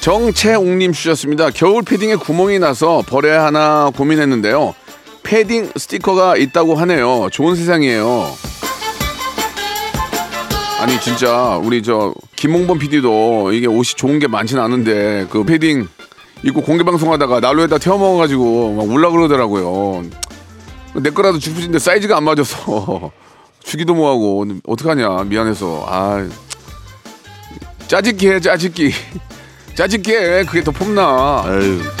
정채옥님 0.00 0.92
주셨습니다. 0.92 1.50
겨울 1.50 1.82
패딩에 1.82 2.16
구멍이 2.16 2.58
나서 2.58 3.02
버려야 3.06 3.44
하나 3.44 3.90
고민했는데요. 3.96 4.74
패딩 5.22 5.72
스티커가 5.76 6.36
있다고 6.36 6.74
하네요. 6.76 7.28
좋은 7.30 7.54
세상이에요. 7.56 8.30
아니 10.80 10.98
진짜 11.00 11.56
우리 11.62 11.82
저 11.82 12.14
김홍범 12.36 12.78
PD도 12.78 13.52
이게 13.52 13.66
옷이 13.66 13.84
좋은 13.96 14.18
게 14.18 14.26
많지는 14.26 14.62
않은데 14.62 15.26
그 15.30 15.44
패딩 15.44 15.86
입고 16.42 16.62
공개 16.62 16.84
방송하다가 16.84 17.40
난로에다 17.40 17.78
태워 17.78 17.98
먹어가지고 17.98 18.74
막 18.74 18.88
울라 18.88 19.10
그러더라고요. 19.10 20.04
내 20.94 21.10
거라도 21.10 21.38
싶은데 21.38 21.78
사이즈가 21.78 22.16
안 22.16 22.24
맞아서 22.24 23.12
주기도 23.62 23.94
뭐하고 23.94 24.46
어떡하냐 24.66 25.24
미안해서 25.24 25.84
아 25.86 26.26
짜집기 27.86 28.28
해 28.28 28.40
짜집기 28.40 28.92
짜집기 29.76 30.12
해 30.12 30.44
그게 30.44 30.64
더 30.64 30.70
폼나 30.72 31.44
에휴. 31.46 31.99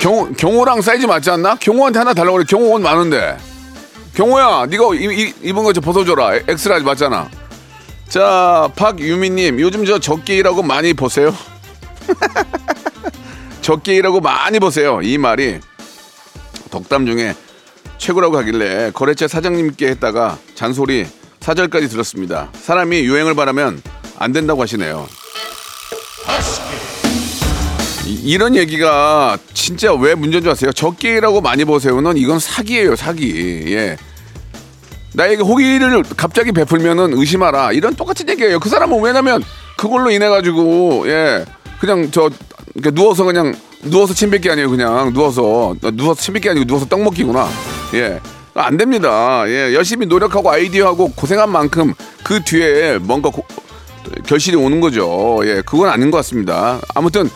경호 0.00 0.32
경호랑 0.32 0.80
사이즈 0.80 1.04
맞지 1.06 1.30
않나? 1.30 1.56
경호한테 1.56 1.98
하나 1.98 2.14
달라고 2.14 2.38
그래. 2.38 2.46
경호 2.48 2.72
옷 2.74 2.80
많은데. 2.80 3.36
경호야, 4.14 4.66
네가 4.66 4.94
이- 4.94 5.04
이- 5.04 5.34
입은 5.48 5.62
거 5.62 5.73
좀 5.73 5.84
벗어줘라. 5.84 6.36
X-large 6.48 6.84
맞잖아. 6.84 7.28
자, 8.08 8.68
박유미님, 8.76 9.60
요즘 9.60 9.84
저 9.84 9.98
적게 9.98 10.30
일하고 10.30 10.62
많이 10.62 10.94
버세요. 10.94 11.34
적게 13.60 13.90
일하고 13.90 14.20
많이 14.20 14.58
버세요. 14.58 15.00
이 15.02 15.16
말이 15.18 15.60
덕담 16.70 17.06
중에 17.06 17.36
최고라고 17.98 18.38
하길래 18.38 18.90
거래처 18.94 19.28
사장님께 19.28 19.86
했다가 19.88 20.38
잔소리 20.54 21.06
사절까지 21.40 21.88
들었습니다. 21.88 22.48
사람이 22.62 23.00
요행을 23.02 23.34
바라면 23.34 23.82
안 24.18 24.32
된다고 24.32 24.62
하시네요. 24.62 25.06
이런 28.10 28.56
얘기가 28.56 29.38
진짜 29.54 29.92
왜 29.94 30.14
문제인 30.14 30.42
줄 30.42 30.52
아세요? 30.52 30.72
적게 30.72 31.06
일하고 31.06 31.40
많이 31.40 31.64
버세요는 31.64 32.16
이건 32.16 32.38
사기예요, 32.38 32.96
사기. 32.96 33.64
예. 33.68 33.96
나에게 35.14 35.42
호의를 35.42 36.02
갑자기 36.16 36.52
베풀면은 36.52 37.14
의심하라. 37.16 37.72
이런 37.72 37.94
똑같은 37.94 38.28
얘기예요. 38.28 38.60
그 38.60 38.68
사람은 38.68 39.00
왜냐면 39.02 39.42
그걸로 39.76 40.10
인해 40.10 40.28
가지고 40.28 41.04
예 41.08 41.44
그냥 41.80 42.10
저 42.12 42.30
누워서 42.76 43.24
그냥 43.24 43.54
누워서 43.82 44.14
침 44.14 44.30
뱉기 44.30 44.48
아니에요. 44.50 44.70
그냥 44.70 45.12
누워서 45.12 45.74
누워서 45.94 46.20
침 46.20 46.34
뱉기 46.34 46.48
아니고 46.50 46.64
누워서 46.66 46.86
떡 46.86 47.02
먹기구나. 47.02 47.48
예. 47.94 48.20
안 48.54 48.76
됩니다. 48.76 49.44
예, 49.46 49.72
열심히 49.74 50.06
노력하고 50.06 50.50
아이디어하고 50.50 51.12
고생한 51.12 51.50
만큼 51.50 51.94
그 52.24 52.42
뒤에 52.44 52.98
뭔가 52.98 53.30
고- 53.30 53.44
결실이 54.26 54.56
오는 54.56 54.80
거죠. 54.80 55.40
예, 55.44 55.62
그건 55.64 55.88
아닌 55.88 56.10
것 56.10 56.18
같습니다. 56.18 56.80
아무튼 56.94 57.30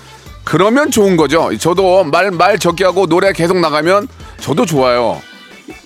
그러면 0.54 0.92
좋은 0.92 1.16
거죠. 1.16 1.50
저도 1.58 2.04
말 2.04 2.30
말 2.30 2.60
적게 2.60 2.84
하고 2.84 3.06
노래 3.08 3.32
계속 3.32 3.58
나가면 3.58 4.06
저도 4.38 4.64
좋아요. 4.66 5.20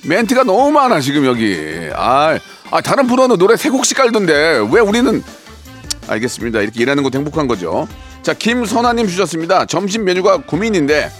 멘트가 0.05 0.43
너무 0.45 0.71
많아 0.71 1.01
지금 1.01 1.25
여기. 1.25 1.89
아, 1.95 2.39
아 2.71 2.81
다른 2.83 3.07
프로는 3.07 3.39
노래 3.39 3.57
세 3.57 3.71
곡씩 3.71 3.97
깔던데 3.97 4.69
왜 4.71 4.81
우리는 4.83 5.23
알겠습니다. 6.07 6.61
이렇게 6.61 6.83
일하는 6.83 7.03
것도 7.03 7.17
행복한 7.17 7.47
거죠. 7.47 7.89
자, 8.23 8.35
김선아님 8.35 9.09
주셨습니다. 9.09 9.65
점심 9.65 10.05
메뉴가 10.05 10.43
고민인데 10.43 11.11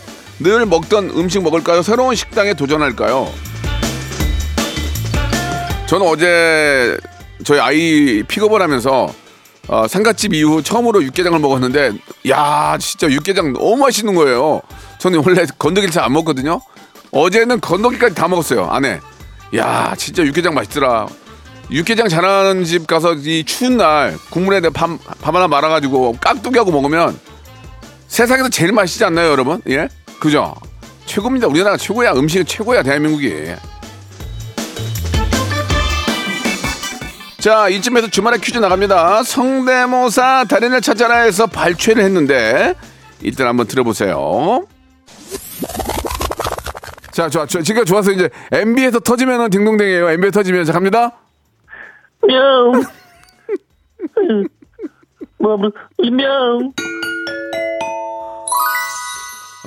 늘 0.41 0.67
먹던 0.67 1.13
음식 1.17 1.43
먹을까요? 1.43 1.81
새로운 1.81 2.15
식당에 2.15 2.53
도전할까요? 2.53 3.33
저는 5.87 6.07
어제 6.07 6.99
저희 7.45 7.61
아이 7.61 8.23
픽업을 8.25 8.61
하면서 8.61 9.11
어, 9.69 9.87
상갓집 9.87 10.33
이후 10.35 10.63
처음으로 10.63 11.03
육개장을 11.05 11.39
먹었는데 11.39 11.93
야 12.31 12.77
진짜 12.81 13.07
육개장 13.11 13.53
너무 13.53 13.77
맛있는 13.77 14.15
거예요. 14.15 14.63
저는 14.99 15.23
원래 15.25 15.45
건더기를 15.59 15.93
잘 15.93 16.05
안 16.05 16.13
먹거든요. 16.15 16.61
어제는 17.11 17.61
건더기까지 17.61 18.15
다 18.15 18.29
먹었어요 18.29 18.67
안에. 18.67 19.01
야 19.57 19.95
진짜 19.97 20.23
육개장 20.23 20.55
맛있더라. 20.55 21.07
육개장 21.71 22.09
잘하는 22.09 22.65
집 22.65 22.87
가서 22.87 23.13
이 23.15 23.45
추운 23.45 23.77
날 23.77 24.17
국물에 24.31 24.61
밥, 24.71 24.89
밥 25.21 25.35
하나 25.35 25.47
말아가지고 25.49 26.17
깍두기 26.19 26.57
하고 26.59 26.71
먹으면 26.71 27.19
세상에서 28.07 28.49
제일 28.49 28.73
맛있지 28.73 29.05
않나요 29.05 29.31
여러분? 29.31 29.61
예? 29.69 29.87
그죠? 30.19 30.55
최고입니다. 31.05 31.47
우리나라가 31.47 31.77
최고야. 31.77 32.13
음식은 32.13 32.47
최고야 32.47 32.83
대한민국이. 32.83 33.53
자, 37.41 37.69
이쯤에서 37.69 38.09
주말에 38.09 38.39
퀴즈 38.39 38.59
나갑니다. 38.59 39.23
성대모사 39.23 40.47
달인을 40.49 40.81
찾아라에서 40.81 41.47
발췌를 41.47 42.03
했는데 42.03 42.75
일단 43.21 43.47
한번 43.47 43.69
들어보세요. 43.69 44.67
자, 47.13 47.29
좋아, 47.29 47.47
좋아. 47.47 47.63
지금 47.63 47.85
좋아서 47.85 48.11
이제 48.11 48.29
MB에서 48.51 48.99
터지면은 48.99 49.51
딩동댕이에요. 49.51 50.11
MB에 50.11 50.31
터지면 50.33 50.65
자 50.65 50.73
갑니다. 50.73 51.13
명. 52.27 52.73
뭐, 55.39 55.57
뭐, 55.57 55.71
명. 56.11 56.73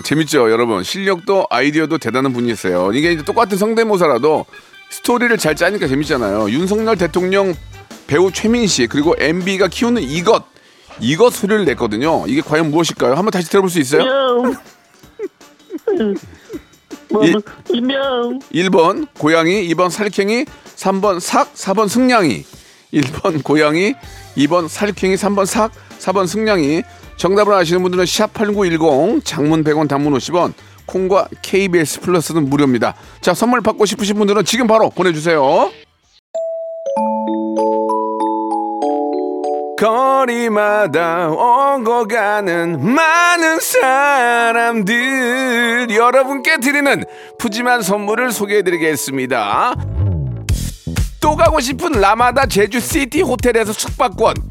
재밌죠, 0.03 0.51
여러분. 0.51 0.83
실력도 0.83 1.47
아이디어도 1.49 1.99
대단한 1.99 2.33
분이세요. 2.33 2.91
이게 2.93 3.13
이제 3.13 3.23
똑같은 3.23 3.57
성대모사라도 3.57 4.45
스토리를 4.91 5.35
잘 5.37 5.55
짜니까 5.55 5.87
재밌잖아요. 5.87 6.49
윤석열 6.51 6.97
대통령 6.97 7.55
배우 8.07 8.31
최민 8.31 8.67
씨 8.67 8.87
그리고 8.87 9.15
MB가 9.17 9.67
키우는 9.69 10.03
이것 10.03 10.43
이것 10.99 11.33
소리를 11.33 11.65
냈거든요. 11.65 12.25
이게 12.27 12.41
과연 12.41 12.69
무엇일까요? 12.69 13.13
한번 13.15 13.31
다시 13.31 13.49
들어볼 13.49 13.69
수 13.69 13.79
있어요? 13.79 14.03
명. 14.03 14.55
뭐, 17.09 17.25
이- 17.25 17.31
뭐, 17.31 17.41
명. 17.81 18.39
1번 18.53 19.07
고양이, 19.17 19.67
2번 19.69 19.89
살쾡이, 19.89 20.45
3번 20.75 21.19
삭, 21.19 21.53
4번 21.55 21.89
승냥이. 21.89 22.45
1번 22.93 23.43
고양이, 23.43 23.95
2번 24.37 24.67
살쾡이, 24.67 25.15
3번 25.15 25.45
삭, 25.45 25.71
4번 25.99 26.27
승냥이. 26.27 26.83
정답을 27.17 27.53
아시는 27.53 27.81
분들은 27.83 28.03
샵8910 28.05 29.23
장문 29.25 29.63
100원 29.63 29.87
단문 29.87 30.13
50원 30.13 30.53
콩과 30.91 31.27
KBS 31.41 32.01
플러스는 32.01 32.49
무료입니다. 32.49 32.95
자, 33.21 33.33
선물 33.33 33.61
받고 33.61 33.85
싶으신 33.85 34.17
분들은 34.17 34.43
지금 34.43 34.67
바로 34.67 34.89
보내주세요. 34.89 35.71
거리마다 39.79 41.29
오고 41.29 42.07
가는 42.07 42.93
많은 42.93 43.59
사람들 43.59 44.91
여러분께 45.89 46.57
드리는 46.57 47.03
푸짐한 47.39 47.81
선물을 47.81 48.31
소개해드리겠습니다. 48.31 49.73
또 51.19 51.35
가고 51.35 51.59
싶은 51.59 51.93
라마다 51.93 52.45
제주시티 52.45 53.21
호텔에서 53.21 53.73
숙박권 53.73 54.50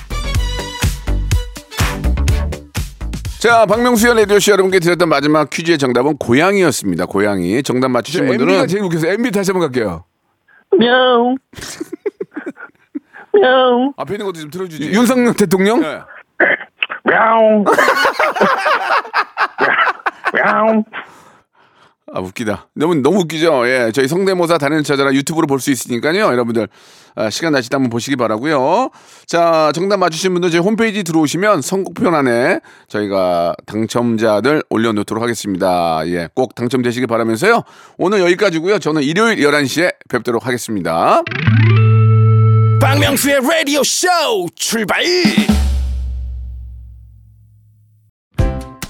자, 3.41 3.65
박명수의 3.65 4.13
라디오쇼 4.17 4.51
여러분께 4.51 4.79
드렸던 4.79 5.09
마지막 5.09 5.49
퀴즈의 5.49 5.79
정답은 5.79 6.15
고양이였습니다. 6.17 7.07
고양이. 7.07 7.63
정답 7.63 7.89
맞추신 7.89 8.25
MB가 8.25 8.37
분들은 8.37 8.67
제일 8.67 8.83
웃겨서 8.83 9.07
MB 9.07 9.31
다시 9.31 9.49
한번 9.51 9.67
갈게요. 9.67 10.03
명. 10.77 11.35
명. 13.33 13.93
앞에 13.97 14.13
있는 14.13 14.27
것도 14.27 14.41
좀 14.41 14.51
틀어주지. 14.51 14.91
윤석열 14.91 15.33
대통령? 15.33 15.81
네. 15.81 16.01
명. 17.03 17.65
명. 20.35 20.83
아, 22.13 22.19
웃기다. 22.19 22.67
너무, 22.75 22.95
너무 22.95 23.19
웃기죠? 23.21 23.67
예. 23.69 23.91
저희 23.93 24.07
성대모사 24.07 24.57
단연 24.57 24.83
찾아라 24.83 25.13
유튜브로 25.13 25.47
볼 25.47 25.59
수 25.61 25.71
있으니까요. 25.71 26.25
여러분들, 26.25 26.67
아, 27.15 27.29
시간 27.29 27.53
나실 27.53 27.69
때 27.69 27.75
한번 27.75 27.89
보시기 27.89 28.15
바라고요 28.17 28.89
자, 29.27 29.71
정답 29.73 29.97
맞추신 29.97 30.33
분들 30.33 30.49
저희 30.51 30.59
홈페이지 30.61 31.03
들어오시면 31.03 31.61
선곡표 31.61 32.09
안에 32.09 32.59
저희가 32.89 33.55
당첨자들 33.65 34.63
올려놓도록 34.69 35.21
하겠습니다. 35.23 36.01
예. 36.07 36.27
꼭 36.33 36.55
당첨되시기 36.55 37.07
바라면서요. 37.07 37.61
오늘 37.97 38.19
여기까지고요 38.21 38.79
저는 38.79 39.03
일요일 39.03 39.37
11시에 39.37 39.93
뵙도록 40.09 40.45
하겠습니다. 40.47 41.21
박명수의 42.81 43.39
라디오 43.41 43.83
쇼 43.83 44.07
출발 44.55 45.01